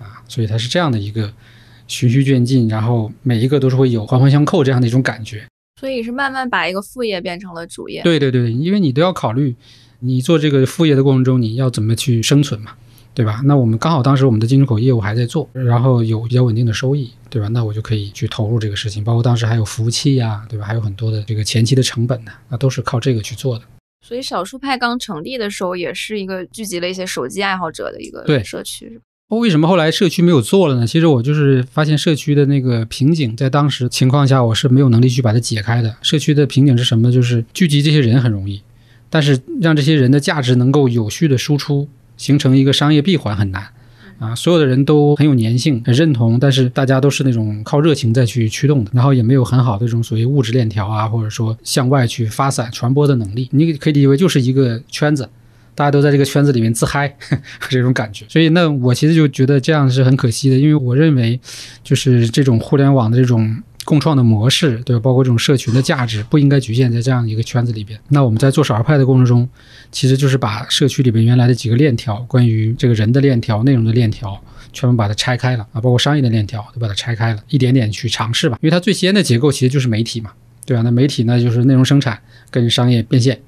[0.00, 1.32] 啊，所以它是这样的一个
[1.86, 5.44] 循序渐进，然后每一个都是会有环环相扣这样的一种感觉。
[5.78, 8.02] 所以是慢慢把一个副业变成了主业。
[8.02, 9.54] 对对对，因为你都要考虑，
[10.00, 12.72] 你做这个副业的过程中，你要怎么去生存嘛，
[13.14, 13.42] 对吧？
[13.44, 17.48] 那我们刚好当时我们的进出口业务还在做，然后有比较稳定的收益，对吧？
[17.48, 20.64] 那我就可以去投入这个事情，包括当时还有服务器呀，对吧？
[20.64, 23.64] 还有很多的这个前期的成本呢，那都是靠这个去做的。
[24.06, 29.00] 所以少数派刚成立的时候，也是一个聚集了一些手机爱好者的一个社区。
[29.28, 30.86] 为什么后来社区没有做了呢？
[30.86, 35.96] 其实我就是发现社区的那个瓶颈，在当时情况下我是没有能力去把它解开的。
[36.00, 37.10] 社区的瓶颈是什么？
[37.10, 38.62] 就是聚集这些人很容易，
[39.10, 43.66] 但是让这些人的价值能够有序的输出，形成一个商业闭环很难
[44.20, 44.32] 啊。
[44.32, 53.48] 所有的人都很有粘性，很认同，但是大家都是那种靠热情再去驱动的，然后也没有很好的这种所谓物质链条啊，或者说向外去发散传播的能力。
[53.50, 55.28] 你可以理解为就是一个圈子。
[55.76, 57.14] 大家都在这个圈子里面自嗨，
[57.68, 61.38] 这种感觉，所以那我其实就觉得这样是很可惜的，因为我认为，
[61.84, 65.00] 就是这种互联网的这种共创的模式，对吧？
[65.00, 67.96] 包括这种社群的价值，不应该局限在这样一个圈子里边。
[68.08, 69.48] 那我们在做少儿派的过程中，
[69.92, 78.58] 其实就是把社区里边原来的几个链条，关于这个人的链条、内容的链条，全部把它拆开了啊，包括商业的链条都把它拆开了，一点点去尝试吧。
[78.62, 80.32] 因为它最先的结构其实就是媒体嘛，
[80.64, 80.82] 对吧？
[80.82, 82.18] 那媒体呢，就是内容生产
[82.50, 83.38] 跟商业变现。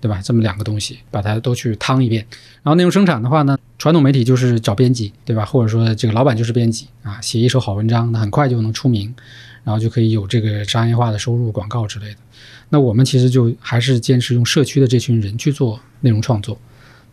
[0.00, 0.20] 对吧？
[0.22, 2.24] 这么两个东西，把它都去趟一遍。
[2.62, 5.44] 然后内容生产的话呢，传统媒体就是找编辑，对吧？
[5.44, 9.14] 或者说这个老板就是编辑啊，写一手好文章，那很快就能出名，
[9.64, 12.16] 然后就可以有这个商业化的收入、广告之类的。
[12.68, 16.58] 那我们其实就还是坚持用社区的这群人去做内容创作，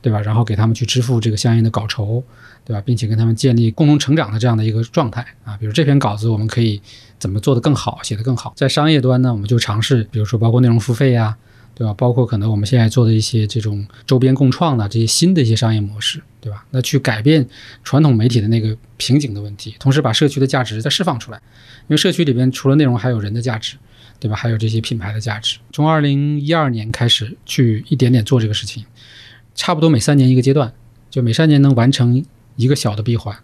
[0.02, 0.19] 对吧？
[0.22, 2.24] 然后给他们去支付这个相应的稿酬，
[2.65, 2.82] 对吧？
[2.86, 5.56] 并且跟他们建立共同成长的这样的一个状态啊。
[5.58, 6.82] 比如这篇稿子我们可以
[7.17, 8.54] 怎么做得更好，写得更好。
[8.56, 11.38] 在商业端呢，我们就尝试，比如说包括内容付费呀。
[11.76, 11.94] 对吧？
[11.96, 16.64] 包括可能我们现在做的一些这种周边共创的这些新的一些商业模式，对吧？
[16.72, 17.48] 那去改变
[17.84, 21.42] 传统媒体的那个瓶颈的问题，同时把社区的价值再释放出来。
[21.84, 23.76] 因为社区里边除了内容，还有人的价值，
[24.20, 24.36] 对吧？
[24.36, 25.58] 还有这些品牌的价值。
[25.72, 28.86] 从二零一二年开始去一点点做这个事情，
[29.56, 30.72] 差不多每三年一个阶段，
[31.10, 32.24] 就每三年能完成
[32.56, 33.36] 一个小的闭环，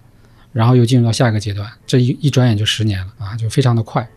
[0.54, 1.70] 然后又进入到下一个阶段。
[1.86, 4.08] 这一一转眼就十年了啊，就非常的快。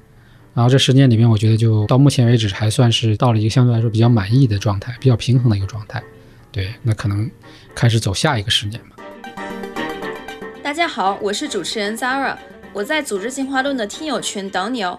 [0.55, 6.03] 然后这十年里面，我觉得就到目前为止还算是到了一个相对来说比较满意的状态，比较平衡的一个状态。
[6.51, 7.31] 对，那可能
[7.75, 8.97] 开始走下一个十年吧。
[10.63, 12.37] 大家好，我是主持人 Zara，
[12.75, 14.99] 我在组织进化论的听友群等你哦。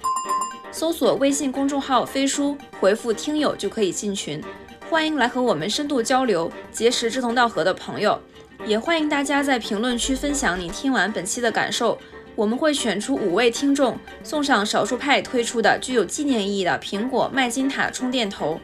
[0.72, 4.44] 搜索微信公众号“飞书”，回复“听友”就可以进群，
[4.90, 8.20] 欢迎来和我们深度交流，结识志同道合的朋友。
[8.66, 12.00] 也欢迎大家在评论区分享你听完本期的感受。
[12.36, 18.60] 我们会选出五位听众，送上少数派推出的具有纪念意义的苹果麦金塔充电头。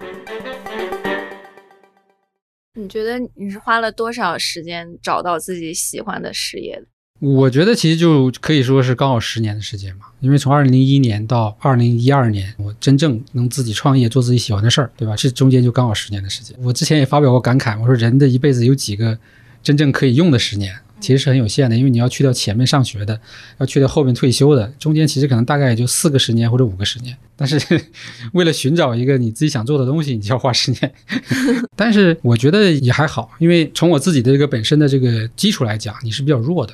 [2.74, 6.86] 你觉得你是花了多少时间找到自己喜欢的事业的？
[7.20, 15.16] 我觉得其实就可以说是刚好十年的时间嘛，因为从二零零一年到二零一二年，我真正能自己创业做自己喜欢的事儿，对吧？
[15.16, 16.58] 这中间就刚好十年的时间。
[16.64, 19.20] 我之前也发表过感慨，我说人的一辈子有几个
[19.62, 20.74] 真正可以用的十年？
[21.00, 23.20] 其实是很有限的，因为你要去掉前面上学的，
[23.58, 27.16] 要去掉后面退休的，中间其实可能大概也就四个十年或者五个十年。
[27.36, 27.58] 但是
[28.34, 30.94] 为了寻找一个你自己想做的东西，你就要花十年。
[31.76, 36.74] 但是我觉得也还好，因为从我自己的这个本身的这个基础来讲，你是比较弱的，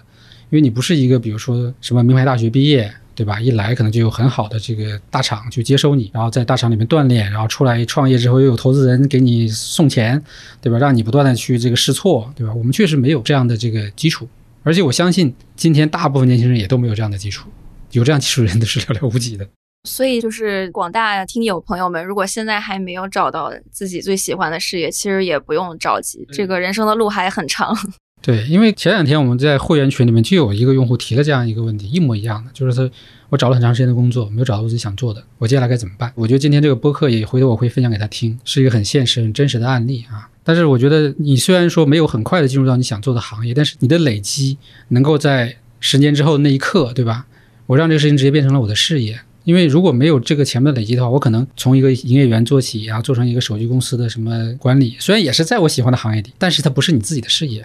[0.50, 2.94] 因为你不是一个比如说什么名牌大学毕业。
[3.16, 3.40] 对吧？
[3.40, 10.22] 一来可能就有很好的这个大厂去接收你，然后在大厂里面锻炼，然后出来创业之后又有投资人给你送钱，
[10.62, 10.78] 对吧？
[10.78, 12.54] 让你不断的去这个试错，对吧？
[12.54, 14.28] 我们确实没有这样的这个基础，
[14.64, 17.50] 而且我相信今天大部分年轻人也都没有这样的基础，
[17.92, 19.48] 有这样基础的人都是寥寥无几的。
[19.88, 27.78] 所以就是广大听友朋友们，如果现在还没有找到自己最喜欢的事业，其实也不用着急，这个人生的路还很长。
[28.22, 32.90] 对，因为前两天我们在会员群里面就有一个用户提了这样一个问题，一模一样的，就是他
[33.30, 36.12] 我找了很长时间的工作，没有找到自己想做的，我接下来该怎么办？
[36.16, 40.28] 我觉得今天这个播客也回头我会分享给他听，是一个很现实、很真实的案例啊。
[40.44, 47.28] 但是我觉得你虽然说没有很快的进入到你想做的行业，但是你的累积能够在十年之后那一刻，对吧？
[47.68, 49.20] 我让这个事情直接变成了我的事业。
[49.44, 57.64] 因为如果没有这个前面的累积的话，我可能从一个营业员做起，然后做成一个手机公司的什么管理，虽然也是在我喜欢的行业里，但是它不是你自己的事业。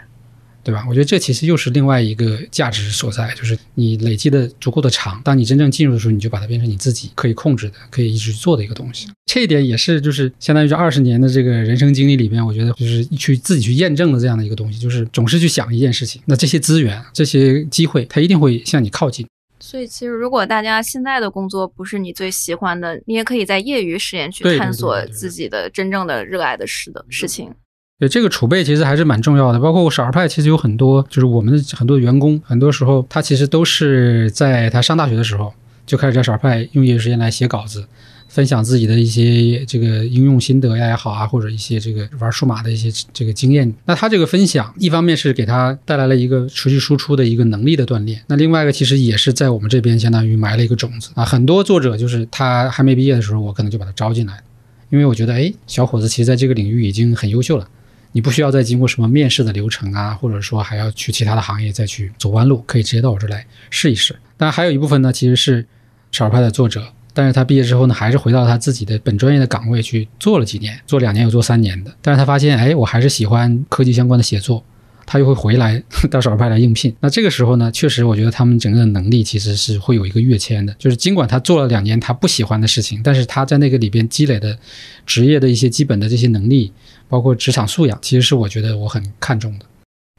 [0.62, 0.84] 对吧？
[0.88, 9.08] 我觉得这其实又是另外一个价值所在，就是你累积的足够的长，当你真正进入的时候，你就把它变成你自己可以控制的、可以一直做的一个东西。
[9.26, 19.26] 这一点也是，就是相当于这二十年的这个人生经历里边，我觉得就是去自己去验证的这样的一个东西，就是总是去想一件事情，那这些资源、这些机会，它一定会向你靠近。
[19.62, 27.52] 所以，其实如果大家现在的工作不是你最喜欢的，你也可以在业余时间去探索自己的真正的热爱的事的事情。
[28.00, 35.52] 对这个储备其实还是蛮重要的，包括少儿派，其实有很多，就是我们的很多员工，很多时候他其实都是在他上大学的时候
[35.84, 37.84] 就开始在少儿派用业余时间来写稿子，
[38.26, 43.70] 分享自己的一些这个应用心得呀也好啊，或者一些这个玩数码的一些这个经验。
[43.84, 51.22] 那他这个分享，一方面是给他带来了一个持续输出的一个能力的锻炼，那另外一个其实也是在我们这边相当于埋了一个种子啊。
[51.22, 54.40] 很多作者就是他还没毕业的时候，我可能就把他招进来，
[54.88, 57.68] 因为我觉得哎，小伙子其实在这个领域已经很优秀了。
[58.12, 64.14] 你不需要再经过什么面试的流程啊，或者说还要去其他的行业再去走弯路，可以直接到我这来试一试。
[64.36, 65.64] 当然，还有一部分呢，其实是
[66.10, 71.94] 少儿派的作者，但是他毕业之后呢，还是回到他自己的本专业的岗位去做了几年，做两年又做三年的。
[72.02, 74.64] 但是他发现，哎，我还是喜欢科技相关的写作，
[75.06, 76.92] 他又会回来到少儿派来应聘。
[77.00, 84.58] 那这个时候呢，确实我觉得他们整个的能力其实是会有一个跃迁的，就是尽管他做了两年他不喜欢的事情，但是他在那个里边积累的
[85.06, 86.72] 职业的一些基本的这些能力。
[87.10, 89.66] 包括职场素养，其实是我觉得我很看重的。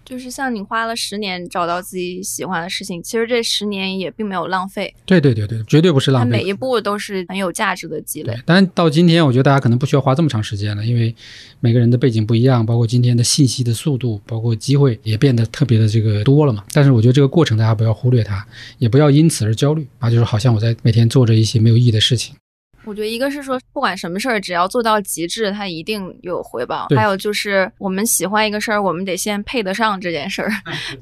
[0.03, 4.93] 就是像你花了十年找到自己喜欢的事情，其实这十年也并没有浪费。
[5.05, 6.29] 对对对对，绝对不是浪费。
[6.29, 8.37] 每一步都是很有价值的积累。
[8.45, 11.15] 但到今天，我觉得大家可能不需要花这么长时间了，因为
[11.61, 16.65] 每个人的背景不一样，包括今天的信息的速度，包括机会也变得特别的这个多了嘛。
[16.73, 18.45] 但是我觉得这个过程大家不要忽略它，
[18.79, 22.35] 也不要因此而焦虑啊，就是好像我在每天做着一些没有意义的事情。
[22.83, 26.87] 我觉得一个是说，不管什么事儿，只要做到极致，它一定有回报。
[26.95, 30.51] 还有就是，我们喜欢一个事儿，我们得先配得上这件事儿，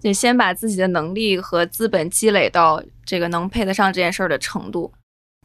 [0.01, 4.91] 得先把自己的能力和资本积累到这个能配得上这件事儿的程度。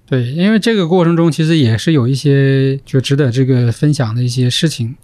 [0.06, 4.94] 对，因为这个过程中其实也是有一些就值得这个分享的一些事情。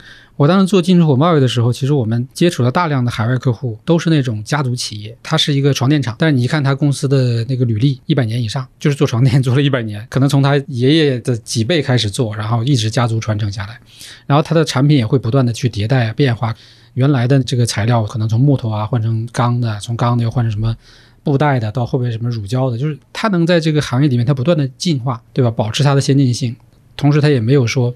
[0.40, 5.14] 我当时做进出口贸易的时候，其实我们接触了大量的海外客户，都是那种家族企业。
[5.22, 13.79] 他是一个床垫厂，但是你一看他公司的那个履历，一百年以上，就是做床垫 做了一百年，可能从他爷爷的几辈开始做，然后一直家族传承下来。
[14.26, 16.57] 然后他的产品也会不断的去迭代啊变化，
[16.94, 20.74] 原来的这个材料可能从木头啊换成钢的，从钢的又换成什么
[21.22, 25.50] 布袋的，到后边什么乳胶的，就是他能在这个行业里面他不断的进化，对吧？
[25.50, 26.57] 保持它的先进性，
[26.96, 27.94] 同时他也没有说。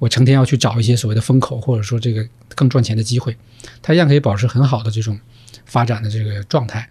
[0.00, 3.36] 我成天要去找一些所谓的风口，或者说这个更赚钱的机会，
[3.80, 5.16] 它一样可以保持很好的这种
[5.64, 6.88] 发展的这个状态。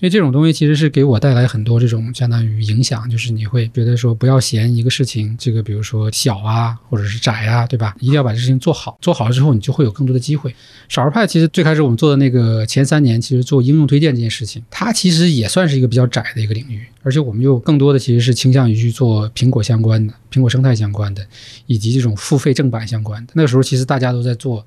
[0.00, 7.94] 所以这种东西其实是给我带来很多这种相当于影响，就是你会觉得说不要嫌一个事情这个比如说小啊，或者是窄啊，对吧？
[8.00, 10.56] 一定要把这事情做好，做好了之后你就会有更多的机会。
[10.88, 21.22] 少儿派其实最开始我们做的那个前三年，其实做应用推荐这件事情，它其实也算是一个比较窄的一个领域，而且我们又更多的其实是倾向于去做苹果相关的、苹果生态相关的，
[21.66, 23.34] 以及这种付费正版相关的。
[23.36, 24.64] 那个时候其实大家都在做。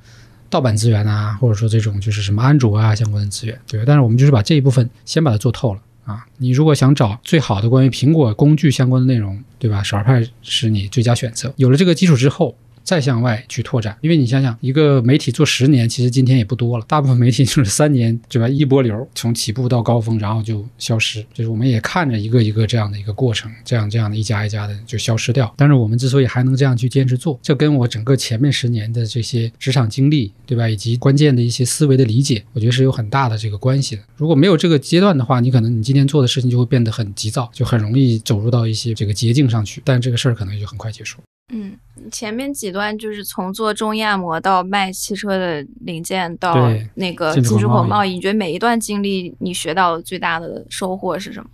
[0.53, 6.23] 盗版资源啊，或者说这种就是什么安卓啊相关的资源，对但是我们就是把这一部分先把它做透了啊。
[6.37, 9.81] 你如果想找最好的关于苹果工具相关的内容，对吧？
[9.81, 11.51] 少儿派是你最佳选择。
[11.55, 12.55] 有了这个基础之后。
[12.83, 16.85] 再向外去拓展，因为你想想，一个媒体做十年，其实今天也不多了。
[16.87, 18.47] 大部分媒体就是三年，对吧？
[18.47, 21.25] 一波流从起步到高峰，然后就消失。
[21.33, 25.53] 就是我们也看着一个一个这样的一个过程，这样这样的一家一家的就消失掉。
[25.57, 30.67] 但是我们之所以还能这样去坚持做，这跟我整个前面十年的这些职场经历，对吧？
[30.67, 34.01] 以及关键的一些思维的理解，我觉得是有很大的这个关系的。
[34.17, 39.81] 如果没有这个阶段的话，你可能你今天做的事情就会变得很急躁，就很容易走入到一些这个捷径上去。
[39.85, 41.19] 但这个事儿可能就很快结束。
[41.51, 41.77] 嗯，
[42.11, 51.49] 前面几段就是从做中医按摩到卖汽车的零件，到那个进出口贸易，你觉得每一段经历你学到最大的收获是什么？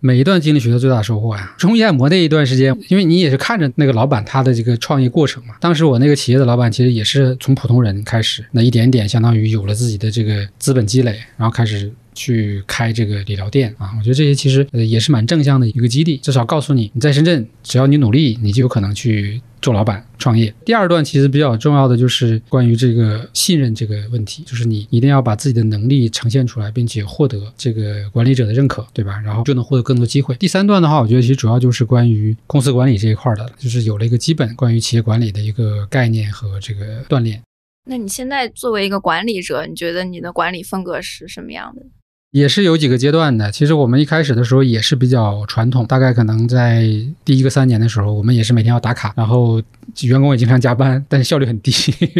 [0.00, 5.54] 每一段经历学到最大的收获呀，中医按摩那一段时间，因为你也是看着那个老板他的这个创业过程嘛。
[5.60, 11.92] 当时我那个企业的老板其实也是从普通人开始，那一点点相当于有了自己的这个资本积累，然后开始。
[12.20, 20.52] 去开这个理疗店啊，我觉得这些其实呃也是蛮正向的一个激励，至少告诉你你在深圳，只要你努力，你就有可能去做老板创业。
[20.62, 29.18] 第二段其实比较重要的就是关于这个信任这个问题，就是你一定要把自己的能力呈现出来，并且获得这个管理者的认可，对吧？
[29.24, 30.34] 然后就能获得更多机会。
[30.34, 37.40] 第三段的话，我觉得其实主要就是关于公司管理这一块的，就是有了一个基本关于企业管理的一个概念和这个锻炼。
[37.86, 41.82] 那你现在作为一个管理者，你觉得你的管理风格是什么样的？
[42.32, 43.50] 也是有几个阶段的。
[43.50, 46.84] 其实我们一开始的时候也是比较传统，大概可能在
[47.24, 49.60] 第一个三年的时候，我们也是每天要打卡，然后
[50.02, 51.72] 员工也经常加班，但是效率很低，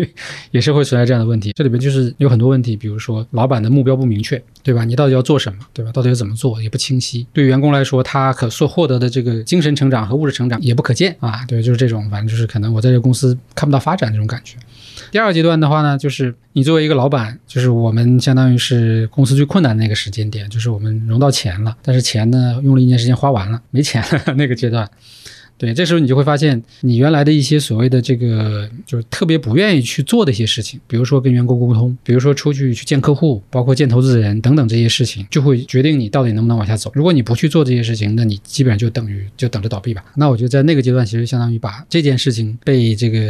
[0.50, 1.52] 也是会存在这样的问题。
[1.54, 4.84] 这里边就是有很多问题，比如说老板的目标不明确，对吧？
[4.84, 5.92] 你到底要做什么，对吧？
[5.92, 7.24] 到底要怎么做也不清晰。
[7.32, 11.44] 对员工来说，他可所获得的这个精神成长和物质成长也不可见啊。
[11.46, 14.56] 对，就是这种，反正就是可能我在这个公司看不到发展这种感觉。
[15.10, 24.88] 第二个阶段的话呢，就是你作为一个老板，就是我们相当于是公司最困难的那个时间点，就是我们融到钱了，但是钱呢用了一年时间花完了，没钱了 那个阶段。
[25.58, 36.90] 对，这时候你就会发现，你原来的一些所谓的这个，就是特别不愿意去做的一些事情，比如说跟员工沟通，比如说出去去见客户，包括见投资人等等这些事情，就会决定你到底能不能往下走。
[36.94, 40.02] 如果你不去做这些事情，那你基本上就等于就等着倒闭吧。
[40.16, 43.20] 那我觉得在那个阶段，其实相当于把这件事情被这个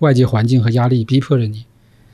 [0.00, 1.64] 外界环境和压力逼迫着你，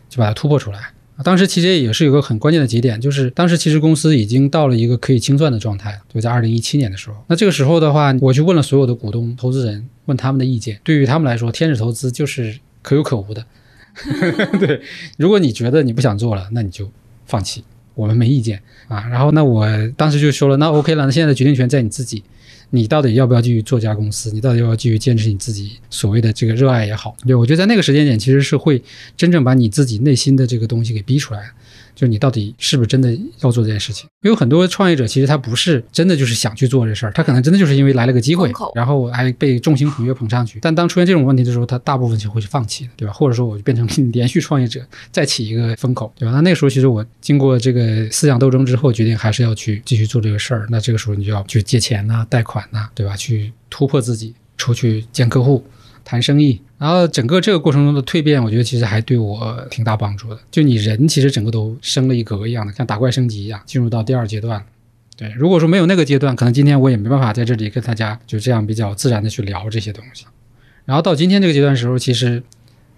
[0.09, 0.93] 就把它突破出来。
[1.23, 7.17] 当时其实也是有个很关键的节点，就是当时其实公司已经到了一个可以清算的状态，就在二零一七年的时候。
[7.29, 10.81] 那这个时候的话，我去问了所有的股东、投资人，问他们的意见。
[10.83, 13.45] 对于他们来说，天使投资就是可有可无的。
[14.59, 14.81] 对，
[15.17, 16.91] 如果你觉得你不想做了，那你就
[17.27, 17.63] 放弃，
[17.95, 19.07] 我们没意见啊。
[19.09, 22.25] 然后那我当时就说了，那 OK 了，那现在的决定权在你自己。
[22.75, 24.31] 你到底要不要继续做家公司？
[24.33, 27.15] 你到底要不要继续坚持你自己所谓的这个热爱也好？
[27.27, 28.83] 对，我觉得在那个时间点，其实是会
[29.15, 31.47] 真正把你自己内心的这个东西给逼出来的。
[31.95, 34.09] 就是你到底是不是真的要做这件事情？
[34.23, 40.59] 因为很多创业者其实他不是真的就是想去做这事儿，他可能真的就是因为来了个机会，然后还被众星捧月捧上去。
[40.63, 43.13] 但当出现这种问题的时候，他大部分就会去放弃的，对吧？
[43.13, 46.33] 或者说我就变成连续创业者，再起一个风口，对吧？
[46.33, 50.67] 那那个时候其实我经过这个思想斗争之后，决定还是要去继续做这个事儿。
[50.71, 53.17] 那这个时候你就要去借钱呐、贷款呐，对吧？
[53.17, 55.65] 去突破自己，出去见客户。
[56.05, 60.39] 谈生意，然后整个这个过程中的蜕变，我觉得其实还对我挺大帮助的。
[60.51, 64.61] 就你人其实整个都升了一格一样的，像打怪升级一样，进入到第二阶段。
[65.17, 70.25] 对，如果说没有那个阶段，可能今天我也没办法在这里跟大家就这样比较自然的去聊这些东西。
[70.85, 72.43] 然后到今天这个阶段的时候，其实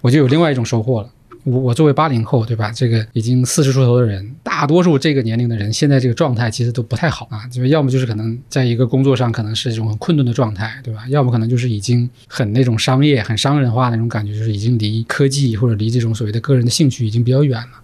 [0.01, 1.11] 我就有另外一种收获了。
[1.45, 2.73] 我我作为八零后，对吧？
[2.73, 11.05] 这个已经四十出头的人，大多数这个年龄的人，现在这个状态其实都不太好啊，就是要么就是可能在一个工作上可能是这种很困顿的状态，对吧？
[11.09, 17.81] 要么可能就是已经很那种商业、很商人化那种感觉，就是已经离科技或者离这种所谓的个人的兴趣已经比较远了。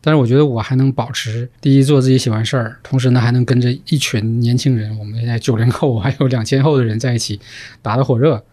[0.00, 7.40] 但是我觉得我还能保持第一做自己喜欢事儿，同时呢还能跟着一群年轻人，我们现在九零后还有两千后的人在一起
[7.82, 8.44] 打得火热，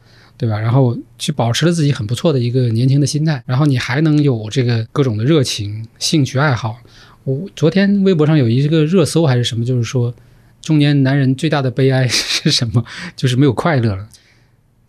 [0.43, 0.59] 对吧？
[0.59, 6.75] 然后去保持了自己很不错的一个年轻的心态，然后你还能有这个各种的热情、兴趣爱好。
[7.23, 10.13] 我昨天微博上有一个热搜还是什么，就是说
[10.61, 12.83] 中年男人最大的悲哀 是什么？
[13.15, 14.09] 就是没有快乐了。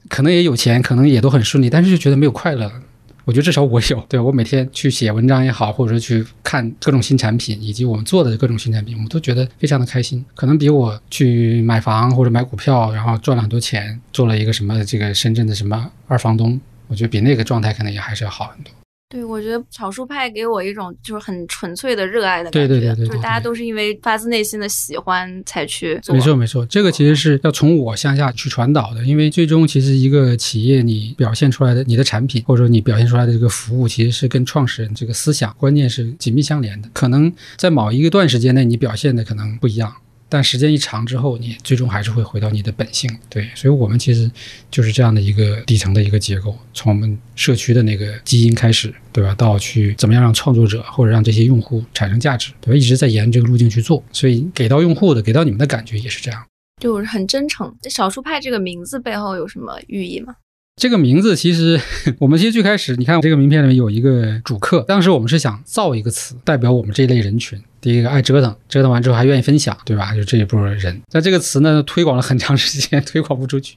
[0.08, 2.82] 可能也有钱，可能也都很顺利，但是就觉得没有快乐了。
[3.24, 10.24] 我觉得至少我有，对我每天去写文章也好，或者说去看各种新产品，以及我们做的各种新产品，我们都觉得非常的开心。
[10.34, 18.70] 可能比我去买房或者买股票，然后赚了很多钱，做了一个什么这个深圳的什么二房东，我觉得比那个状态可能也还是要好很多。
[19.08, 26.12] 对，我觉得少数派给我一种就是很纯粹的热爱的感觉，对对对对对就是大家都是因为发自内心的喜欢才去做。
[26.14, 36.88] 没错没错，这个其实是要从我向下去传导的，因为最终其实一个企业你表现出来的你的产品，或者说你表现出来的这个服务，其实是跟创始人这个思想观念是紧密相连的。
[36.92, 39.94] 可能在某一个段时间内你表现的可能不一样。
[40.34, 43.08] 但时间一长之后，你最终还是会回到你的本性。
[43.30, 44.28] 对，所以我们其实
[44.68, 49.32] 就是这样的一个底层的一个结构，从我们社区的那个基因开始，对吧？
[49.36, 52.76] 到去怎么样让创作者或者让这些用户产生价值，对吧？
[52.76, 56.44] 一直在沿这个路径去做，所以给到用户的，给到你们的感觉也是这样。
[56.82, 57.72] 就是很真诚。
[57.80, 60.34] 这少数派这个名字背后有什么寓意吗？
[60.74, 61.80] 这个名字其实，
[62.18, 67.56] 我们其实最开始，你看这个名片里面有一个主客，当时我们是想造一个词，代表我们这一类人群。
[67.84, 70.14] 第一个爱折腾，折腾完之后还愿意分享，对吧？
[70.14, 71.02] 就这一波人。
[71.10, 73.76] 但这个词呢，推广了很长时间， 推广不出去，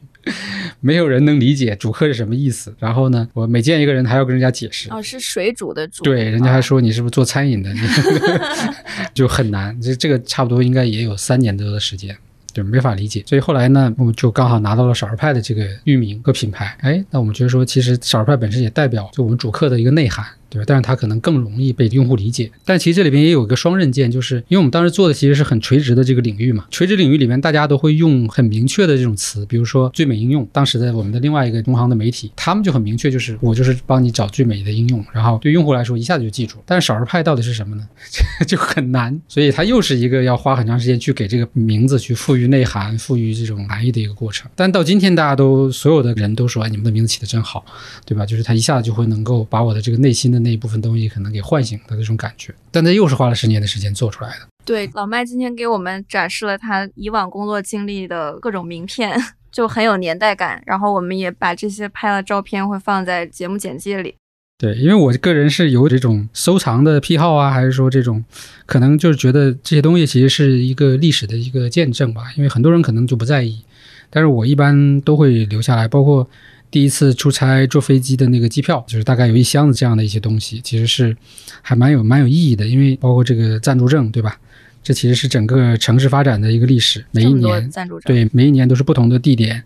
[0.80, 2.74] 没有人能理解主客是什么意思。
[2.80, 4.90] 然后呢，我每见一个人还要跟人家解释。
[4.92, 6.06] 哦，是水煮的煮。
[6.06, 7.70] 对，人家还说你是不是做餐饮的，
[9.14, 9.78] 就很难。
[9.82, 12.16] 这这个差不多应该也有三年多的时间。
[12.54, 16.76] 就没法理解，所以后来呢，我们就刚好拿到了少儿派的这个域名和品牌。
[16.82, 20.26] 哎，那我们觉得说，其实少儿派本身也代表就我们主客的一个内涵。
[20.50, 20.66] 对吧？
[20.68, 22.52] 但是它可能更容易被用户理解。
[22.66, 26.66] 但其实这里边也有一个双刃剑，就是因为我们当时做的其实是很垂直的这个领域嘛。
[26.72, 30.48] 垂直领域里面，大家都会用很明确的这种词，比如说最美应用。
[30.52, 36.58] 当时的我们的另外一个同行的媒体，他们就很明确，就是我就是帮你找最美的应用，然后对用户来说一下子就记住。
[36.66, 37.88] 但是少儿派到底是什么呢？
[38.48, 39.20] 就很难。
[39.28, 44.50] 所以它又是一个要花很长时间去给这个名字去赋予内涵、赋予这种含义的一个过程。
[44.56, 47.66] 但到今天，大家都所有的人都说，哎，你们的名字起的真好，
[48.06, 48.26] 对吧？
[48.26, 54.48] 就是它一下子就会能够把我的这个内心的那一部分东西可能给唤醒的这种感觉，但这又是花了十年的时间做出来的。
[54.66, 59.18] 对，老麦今天给我们展示了他以往工作经历的各种名片，
[59.52, 60.62] 就很有年代感。
[60.66, 64.16] 然后我们也把这些拍了照片，会放在节目简介里。
[64.58, 68.26] 对，因为我个人是有这种收藏的癖好啊，还是说这种
[68.66, 72.24] 可能就是觉得这些东西其实是一个历史的一个见证吧。
[72.36, 73.64] 因为很多人可能就不在意，
[74.10, 76.30] 但是我一般都会留下来，包括。
[76.70, 81.16] 第一次出差坐飞机的那个机票，就是大概有一箱子这样的一些东西，其实是
[81.62, 84.38] 还蛮有蛮有意义的，因为包括这个暂住证，对吧？
[84.84, 89.64] 这其实是整个城市发展的一个历史，每一年暂住证对每一年都是不同的地点。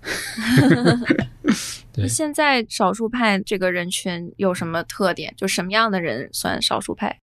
[1.93, 5.33] 对，现在少数派这个人群有什么特点？
[5.35, 7.17] 就什么样的人算少数派？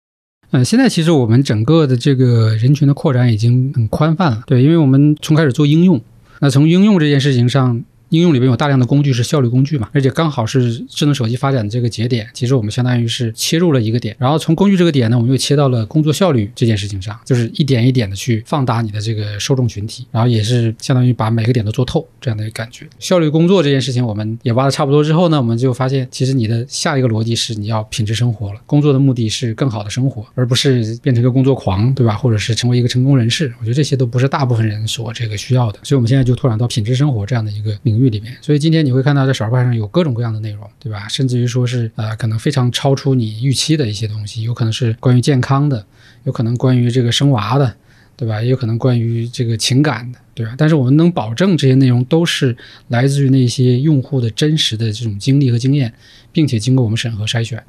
[0.50, 6.00] 嗯，现在其实我们整个的这个人群的扩展已经很宽泛了，对，因为我们从开始做应用，
[6.40, 7.84] 那从应用这件事情上。
[8.10, 22.86] 应用里面有大量的工具是效率工具嘛，而且刚好是智能手机发展的这个节点，其实我们相当于是切入了一个点，然后从工具这个点呢，我们又切到了工作效率这件事情上，就是一点一点的去放大你的这个受众群体，然后也是相当于把每个点都做透这样的一个感觉。
[22.98, 32.14] 效率工作这件事情我们也挖的差不多之后呢，我们就发现其实你的下一个逻辑是你要品质生活了，工作的目的是更好的生活，而不是变成一个工作狂，对吧？
[32.14, 37.98] 或者是成为一个成功人士，我觉得这些都不是大部分人所这个需要的，所以我们现在就拓展到品质生活这样的一个领域。
[37.98, 41.08] 域里面，所以今天你会看到在少儿派上有各种各样的内容，对吧？
[41.08, 45.84] 甚至于说是呃，可能非常超出你预期的一些东西，有可能是关于健康的，
[46.22, 47.74] 有可能关于这个生娃的，
[48.16, 48.40] 对吧？
[48.40, 50.54] 也有可能关于这个情感的，对吧？
[50.56, 55.92] 但是我们能保证这些内容都是来自于那些用户的真实的这种经历和经验，
[56.30, 57.60] 并且经过我们审核筛选，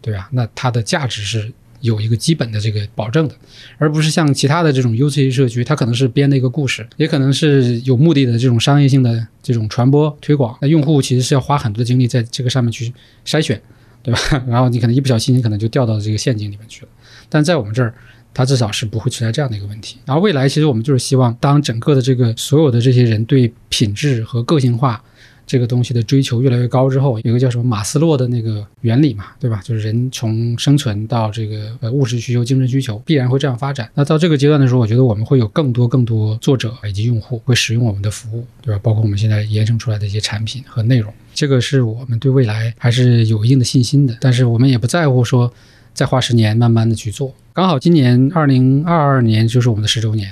[0.00, 0.28] 对吧？
[0.30, 1.52] 那它的价值是。
[1.82, 3.34] 有一个基本的这个保证的，
[3.76, 10.56] 而不是像其他的这种 UC 社区，它可能是编的一个故事，也可能是有目的的这种商业性的这种传播推广。
[10.62, 12.92] 那用户其实是要花很多的精力在这个上面去
[13.26, 13.60] 筛选，
[14.02, 14.20] 对吧？
[14.48, 16.88] 然后你可能一不小心，你可能就掉到这个陷阱里面去了。
[17.28, 17.92] 但在我们这儿，
[18.32, 19.98] 它至少是不会存在这样的一个问题。
[20.06, 25.02] 然后未来，其实我们就是希望，当整个的这个所有的这些人对品质和个性化
[25.46, 29.60] 这个东西的追求越来越高之后，有个叫什么马斯洛的那个原理嘛，对吧？
[29.64, 33.90] 就是人从生存到这个呃物质需求、精神需求，必然会这样发展。
[33.94, 38.80] 那到这个阶段的时候，我觉得我们会有更多更多作者以及用户会使用我们的服务，对吧？
[38.82, 44.16] 包括我们现在延伸出来的一些产品和内容，这个是我们对未来还是有一定的信心的。
[44.20, 45.52] 但是我们也不在乎说
[45.92, 47.34] 再花十年慢慢的去做。
[47.52, 50.30] 刚好今年二零二二年就是我们的十周年，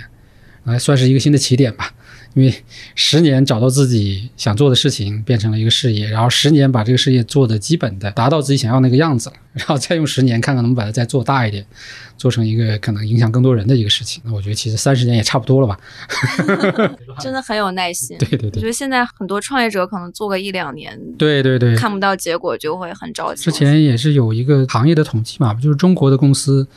[0.65, 1.93] 来算是一个新的起点吧。
[2.35, 2.55] 因为
[2.95, 11.67] 十年找到自己想做的事情，变成了一个事业，然后十年把这个事业做的基本的达到自己想要那个样子了，然后再用十年看看能不能把它再做大一点，
[12.17, 14.23] 做成一个可能影响更多人的一个事情。
[14.25, 15.77] 那我觉得其实三十年也差不多了吧。
[17.19, 18.17] 真的很有耐心。
[18.19, 23.43] 对对对，我觉得现在很多创业者可能做个一两年，对对对，看不到结果就会很着急。
[23.43, 26.69] 之前也是有一个行业的统计嘛，就是中国的公司。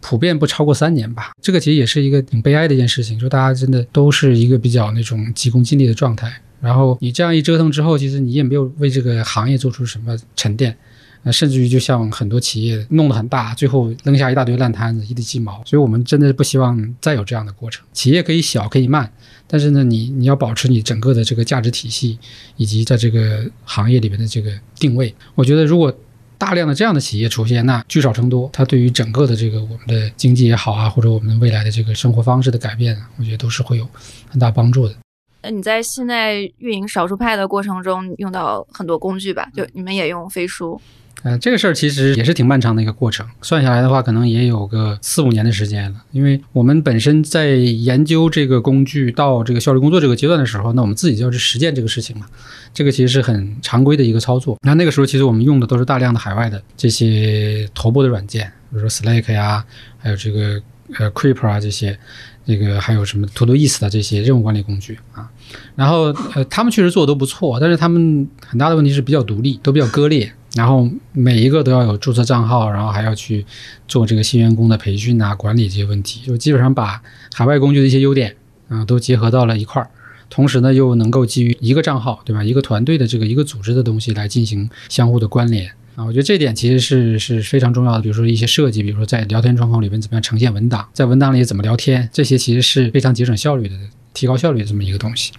[0.00, 6.32] 普遍不超过三年吧，这个其实也是一个挺悲哀的一件事情，就大家真的都是一个比较那种急功近利的状态。
[6.60, 10.76] 然后你这样一折腾之后，其实你也没有为这个行业做出什么沉淀，
[11.22, 15.62] 呃，甚至于就像很多企业弄得很大，最后扔下一大堆烂摊子，一地鸡毛。
[15.64, 17.84] 所以我们真的不希望再有这样的过程。
[17.92, 19.10] 企业可以小，可以慢，
[19.46, 22.18] 但是呢，你你要保持你整个的这个价值体系，
[22.56, 25.14] 以及在这个行业里面的这个定位。
[25.34, 25.94] 我觉得如果。
[26.40, 33.86] 大量的这样的企业出现，那聚少成多，它对于整个的这个我们的经济也好啊，或者我们未来的这个生活方式的改变啊，我觉得都是会有
[34.26, 34.94] 很大帮助的。
[35.44, 39.46] 那你在现在运营少数派的过程中用到很多工具吧？
[39.54, 40.80] 就你们也用飞书。
[41.22, 46.02] 呃，这个事儿其实也是挺漫长的一个过程，算下来的话，可能也有个四五年的时间了。
[46.12, 52.24] 因为我们本身在研究这个工具到这个效率工作这个阶段的时候，那我们自己就要去实践这个事情嘛。
[52.72, 54.56] 这个其实是很常规的一个操作。
[54.62, 59.62] 那那个时候，其实我们用的都是大量的海外的这些头部的软件，比如说 Slack 呀，
[59.98, 60.58] 还有这个
[60.98, 61.98] 呃 Creeper 啊这些，
[62.46, 65.28] 这个还有什么 Todoist 的这些任务管理工具啊。
[65.74, 66.04] 然后
[66.34, 70.32] 呃，他们确实做的都不错，但是他们很大的问题是比较独立，都比较割裂。
[70.54, 73.46] 然后每一个都要有注册账号，然后还要去
[73.86, 77.00] 做这个新员工的培训啊、管理这些问题，就基本上把
[77.32, 78.34] 海外工具的一些优点
[78.68, 79.88] 啊都结合到了一块儿，
[80.28, 82.42] 同时呢又能够基于一个账号，对吧？
[82.42, 88.00] 一个团队的这个一个组织的东西来进行相互的关联啊，我觉得这点其实是是非常重要的。
[88.00, 93.74] 比如说一些设计，比如说在聊天窗口里面怎么样呈现文档，在文档里怎么聊天，这些其实是非常节省效率的、
[94.14, 95.32] 提高效率的这么一个东西。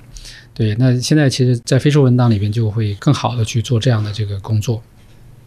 [0.54, 4.82] 对，那现在其实，在飞书文档里边就会更好的去做这样的这个工作。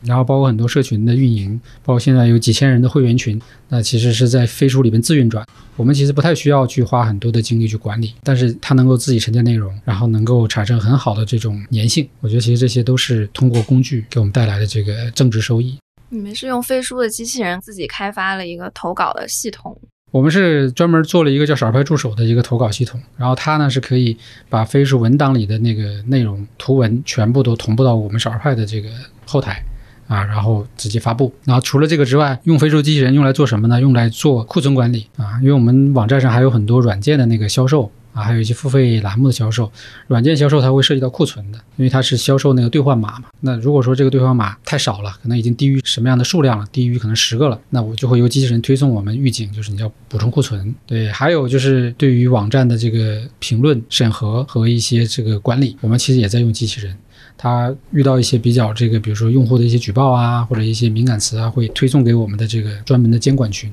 [0.04, 5.44] 然后包括很多社群的运营，包括现在有几千人的会员群，那其实是在飞书里面自运转。
[5.76, 12.08] 我们其实不太需要去花很多的精力去管理，但是它能够自己沉淀内容，然后能够产生很好的这种粘性。
[12.20, 15.76] 我觉得其实这些都是通过工具给我们带来的这个增值收益。
[16.10, 19.76] 你们是用飞书的机器人自己开发了一个投稿的系统？
[20.12, 24.16] 我们是专门做了一个叫少儿派助手的一个投稿系统，然后它呢是可以
[24.48, 28.90] 把飞书文档里的那个内容图文全部都同步到我们少儿派的这个
[29.26, 29.60] 后台。
[30.06, 31.32] 啊，然后直接发布。
[31.44, 33.80] 然后除了这个之外，用非洲机器人用来做什么呢？
[33.80, 35.38] 用来做库存管理啊。
[35.40, 39.70] 因为我们网站上还有很多软件的那个销售啊，还有一些付费栏目的销售。
[40.06, 43.24] 软件销售它会涉及到库存的，因为它是销售那个兑换码嘛。
[43.40, 50.74] 那如果说这个兑换码太少了，可能已经低于什么样的数量了，低于可能十个了，那我就会由机器人推送我们预警，就是你要补充库存。
[50.86, 56.96] 对，还有就是对于网站的这个评论审核和一些这个管理，我们其实也在用机器人。
[57.36, 63.72] 他遇到一些比较这个，比如说用户的一些举报啊，或者一些敏感词啊，会推送给我们的这个专门的监管群，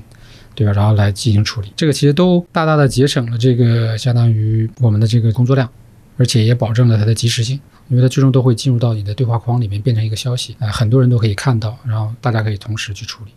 [0.54, 0.72] 对吧？
[0.72, 1.72] 然后来进行处理。
[1.76, 5.68] 这个其实都大大的节省了这个相当于我们的这个工作量，
[6.16, 7.58] 而且也保证了它的及时性，
[7.88, 13.30] 因为它最终都会进入到你的对话框里面变成一个消息啊，很多人都可以看到，然后大家可以同时去处理，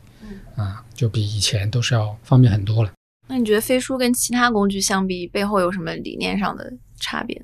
[0.55, 2.91] 啊，就比以前都是要方便很多了。
[3.27, 7.41] 那你觉得飞书跟其他工具相比，背后有什么理念上的差别？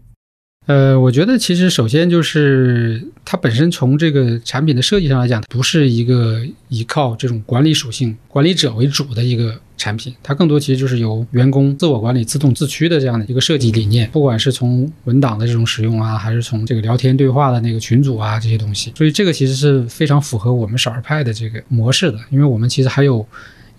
[0.67, 6.39] 呃，我觉得其实首先就是它本身从这个产品的设计上来讲，不是一个
[6.69, 14.07] 依靠这种管理属性、管理者为主的一个产品，它更多其实就是由员工自我管理、自动自驱的这样的一个设计理念。
[14.11, 22.19] 不管是从文档的这种使用啊，还是从这个聊天对话的那个群组啊这些东西，所以这个其实是非常符合我们少儿派的这个模式的。
[22.29, 23.27] 因为我们其实还有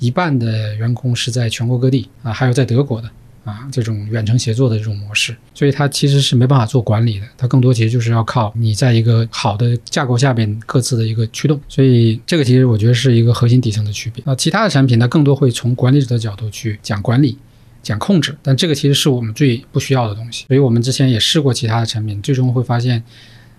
[0.01, 3.09] 一半的员工是在全国各地啊，还有在德国的。
[3.45, 14.22] 啊，这种远程协作的这种模式，所以它其实是没办法做管理的，它更多其实就是要靠你在一个好的架构下边各自的一个驱动，所以这个其实我觉得是一个核心底层的区别。
[14.26, 17.36] 那其他的产品呢，更多会从管理者的角度去讲管理、
[17.82, 20.45] 讲控制，但这个其实是我们最不需要的东西。
[20.47, 23.03] 所以我们之前也试过其他的产品，最终会发现，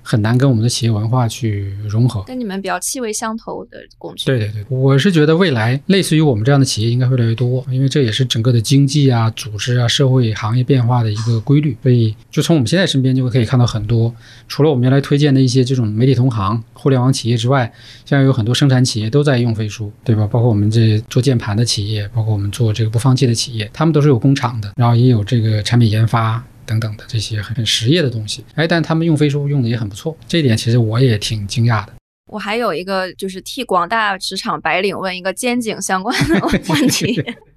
[0.03, 2.21] 很难跟我们的企业文化去融合。
[2.23, 4.25] 跟你们比较气味相投的工具。
[4.25, 11.75] 对对对，我是觉得未来类似于我们这样的企业应该会越来越多，因为这也是整个的经济啊、组织啊、社会行业变化的一个规律。
[11.81, 14.13] 所以，就从我们现在身边就会可以看到很多，
[14.47, 17.71] 除了我们原来推荐的一些这种媒体同行、互联网企业之外，
[18.05, 20.27] 现在有很多生产企业都在用飞书，对吧？
[20.27, 26.43] 包括我们这做键盘的企业，包括我们做这个不放弃的企业，他们都是有工厂的，然后也有这个产品研发。
[26.65, 31.93] 等等的这些很很实业的东西，哎，但他们用飞书用的也很不错，这一点其实我也挺惊讶的。
[32.31, 36.39] 我还有一个就是替广大职场白领问一个肩颈相关的
[36.69, 37.23] 问题。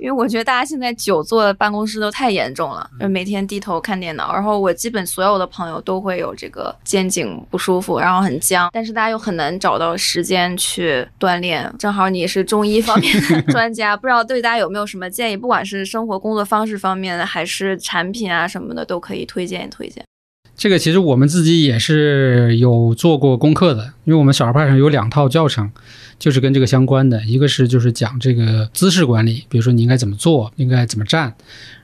[0.00, 4.32] 因为我觉得大家现在久坐办公室都太严重了，就每天低头看电脑。
[4.32, 8.70] 然后我基本所有的朋友都会有这个肩颈不舒服，然后很僵。
[8.72, 11.72] 但是大家又很难找到时间去锻炼。
[11.78, 15.36] 正好你是中医方面的 专家，不知道对大家有没有什么建议？
[15.36, 20.02] 不管是生活工作方式方面，还是产品啊什么的，都可以推荐一推荐。
[20.60, 25.70] 这个其实我们自己也是有做过功课的，因为我们小儿派上有两套教程。
[26.18, 31.34] 就是跟这个相关的，一个是就是讲这个姿势管理，比如说你应该怎么做，应该怎么站。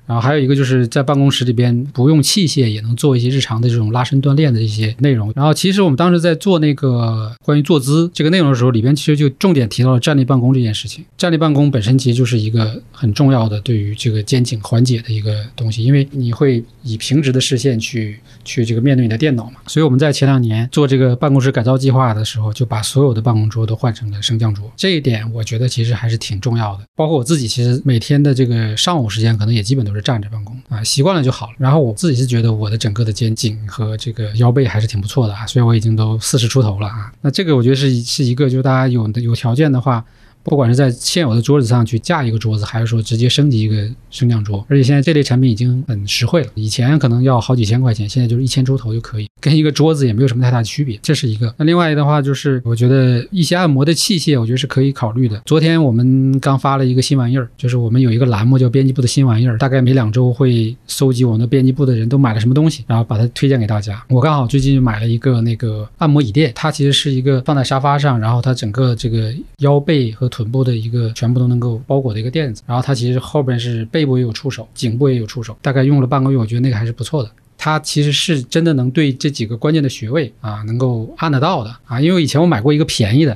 [0.07, 5.33] 然后还有一个就是在办公室里边不用器械也能做一些日常的这种拉伸锻炼的一些内容。
[5.35, 11.05] 然后其实我们当时在做那个关于坐姿这个内容的时候，里边其实就重点提到了站立办公这件事情。
[11.19, 19.57] 站立办公本身其实就是一个很重要的对于这个肩颈缓解的一个东西，因为你会以平直的视线去去这个面对你的电脑嘛。
[19.67, 24.71] 所以我们在前两年做这个办公室改造计划的时候，就把所有的办公桌都换成了升降桌。
[24.77, 26.85] 这一点我觉得其实还是挺重要的。
[26.95, 30.03] 包括我自己，其实每天的这个上午时间可能也基本都是。
[30.03, 31.55] 站着办公啊，习惯了就好了。
[31.59, 37.13] 然后我自己是觉得我的整个的肩颈和这个腰背还是挺不错的啊，所以我已经都四十出头了啊。
[37.23, 40.05] 那这个我觉得是是一个，就是大家有的有条件的话。
[40.47, 46.49] 不管是在现有的桌子上去架一个桌子，还是说直接升级一个升降桌，而且现在这类产品已经很实惠了。
[46.55, 50.99] 以前可能要好几千块钱，现在就是一千出头就可以， 跟一个桌子也没有什么太大的区别。
[51.03, 51.53] 这是一个。
[51.59, 55.43] 那另外的话就是，我觉得一些按摩的器械，我觉得是可以考虑的。
[55.45, 64.01] 昨天我们刚发了一个新玩意儿，就是我们有一个栏目叫编辑部的新玩意儿，大概每两周会搜集我们编辑部的人都买了什么东西，然后把它推荐给大家。
[64.09, 77.31] 我刚好最近买了一个那个按摩椅垫，它其实是一个放在沙发上，然后它整个这个腰背和臀部的一个全部都能够包裹的一个垫子，然后它其实后边是背部也有触手，颈部也有触手，大概用了半个月，我觉得那个还是不错的。
[77.57, 81.99] 它其实是真的能对这几个关键的穴位啊，能够按得到的啊。
[81.99, 83.35] 因为以前我买过一个便宜的，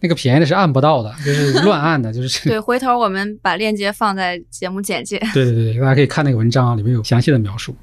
[0.00, 2.60] 那个便宜的是按不到的，就是乱按的，就是 对。
[2.60, 5.18] 回头我们把链接放在节目简介。
[5.32, 7.74] 对对对，大家可以看那个文章啊，里面有详细的描述。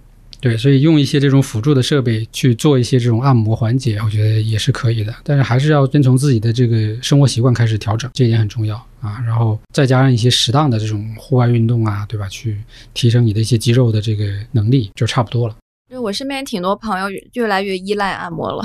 [0.42, 5.14] 对，所以用一些这种辅助的设备去做一些这种按摩缓解，我觉得也是可以的。
[5.24, 9.22] 但是还是要遵从自己的这个生活习惯开始调整，这一点很重要啊。
[9.26, 12.28] 然后再加上一些适当的这种户外运动啊，对吧？
[12.30, 12.58] 去
[12.94, 15.56] 提升你的一些肌肉的这个能力，就差不多了。
[15.90, 18.64] 因为我身边挺多朋友越来越依赖按摩了，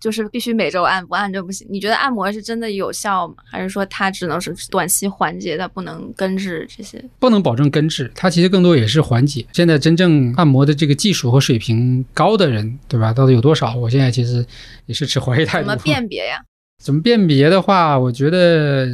[0.00, 1.66] 就是必须每周按，不按就不行。
[1.70, 3.34] 你觉得按摩是真的有效吗？
[3.44, 7.04] 还是说它只能是短期缓解，它不能根治这些？
[7.18, 9.44] 不能保证根治，它其实更多也是缓解。
[9.52, 13.12] 现在真正按摩的这个技术和水平高的人，对吧？
[13.12, 13.76] 到底有多少？
[13.76, 14.44] 我现在其实
[14.86, 15.68] 也是持怀疑态度。
[15.68, 16.42] 怎么 辨别呀？
[16.82, 18.88] 怎么辨别的话，我觉得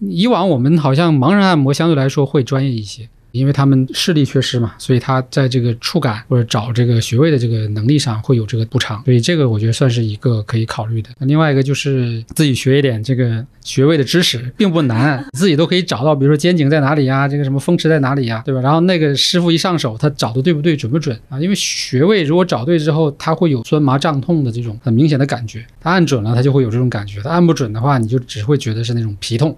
[0.00, 3.08] 以往我们好像盲人按摩相对来说会专业一些。
[3.32, 11.10] 因为他们视力缺失嘛，所以他在这个触感或者找这个穴位的这个能力上会有这个补偿，所以这个我觉得算是一个可以考虑的。
[11.18, 18.60] 那另外一个就是自己学一点这个穴位的知识，并不难，自己都可以找到，比如说肩颈在哪里呀，这个什么风池在哪里呀，对吧？
[18.60, 21.40] 然后那个师傅一上手，他找的对不对，准不准啊？
[21.40, 29.56] 因为穴位如果找对之后，他会有酸麻胀痛的这种很明显的感觉，他按准了，他就会有这种感觉；他按不准的话，你就只会觉得是那种皮痛。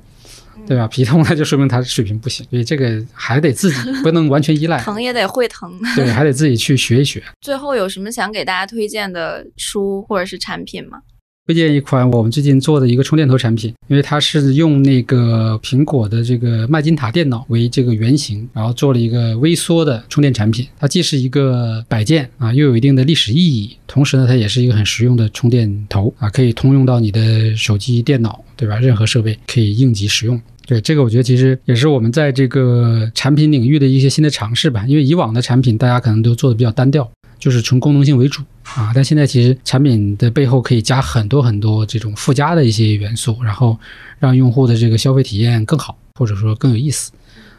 [0.66, 0.86] 对吧？
[0.88, 5.72] 皮痛那就说明他水平不行，所以这个还得自己 不能完全依赖，疼也得会疼。
[5.94, 7.22] 对，还得自己去学一学。
[7.40, 10.98] 最后有什么想给大家推荐的书或者是产品吗？
[11.46, 20.66] 推荐一款我们最近做的一个充电头产品，因为它是用那个苹果的这个麦金塔电脑为这个原型，然后做了一个微缩的充电产品。
[20.78, 28.78] 它既是一个摆件啊，又有一定的历史意义，同时呢，它也是一个很实用的充电头啊，可以通用到你的手机、电脑，对吧？
[28.78, 30.40] 任何设备可以应急使用。
[30.66, 34.84] 对这个，我觉得其实也是我们在这个产品领域的一些新的尝试吧。
[34.86, 38.90] 因为以往的产品大家可能都做的比较单调，就是纯功能性为主啊。
[38.94, 43.78] 但现在其实产品的背后可以加很多很多这种附加的一些元素，然后
[44.18, 47.12] 让用户的这个消费体验更好，或者说更有意思。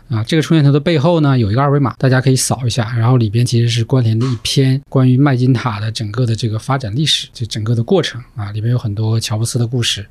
[0.09, 10.05] 啊，这个充电头的背后呢有一个二维码，大家可以扫一下，然后里边其实是关联的一篇关于麦金塔的整个的这个发展历史，就整个的过程啊，里边有很多乔布斯的故事，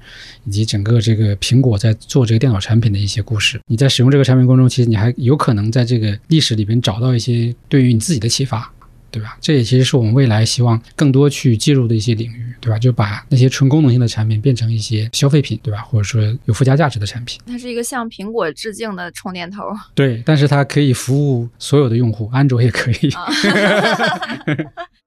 [0.44, 3.60] 以及整个这个苹果在做这个电脑产品的一些故事。
[3.66, 8.70] 你在使用这个产品过程中，其实你还有可能在这个历史里边找到一些对于你自己的启发。
[9.14, 9.38] 对吧？
[9.40, 12.76] 这也其实是我们未来希望更多去介入的一些领域，对吧？
[12.76, 15.82] 就把那些纯功能性的产品变成一些消费品，对吧？
[15.82, 17.40] 或者说有附加价值的产品。
[17.46, 19.62] 它是一个向苹果致敬的充电头。
[19.94, 23.10] 对，但是它可以服务所有的用户，安卓也可以。
[23.10, 23.28] 啊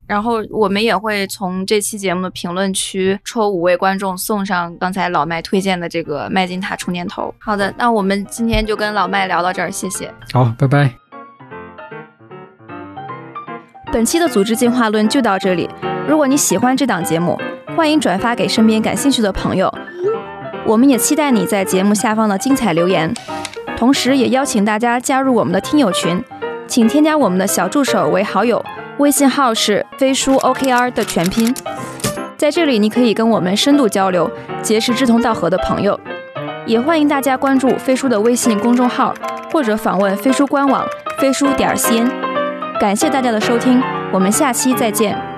[0.08, 7.36] 然后我们也会从这期节目的评论区抽五位观众送上刚才老麦推荐的这个麦金塔充电头。
[7.40, 10.10] 好的，那我们今天就跟老麦聊到这儿，谢谢。
[10.32, 11.07] 好，拜拜。
[13.92, 15.70] 本期的组织进化论就到这里。
[16.08, 17.40] 如果你喜欢这档节目，
[17.76, 19.74] 欢迎转发给身边感兴趣的朋友。
[20.66, 23.14] 我们也期待你在节目下方的精彩留言，
[23.78, 26.22] 同时也邀请大家加入我们的听友群，
[26.68, 28.64] 请添加我们的小助手为好友，
[28.98, 31.56] 微信号是飞书 OKR 的全拼。
[32.36, 34.30] 在这里，你可以跟我们深度交流，
[34.62, 35.98] 结识志同道合的朋友。
[36.66, 39.14] 也欢迎大家关注飞书的微信公众号，
[39.54, 40.86] 或者访问飞书官网
[41.18, 42.27] 飞书点 cn。
[42.80, 45.37] 感谢大家的收听，我们下期再见。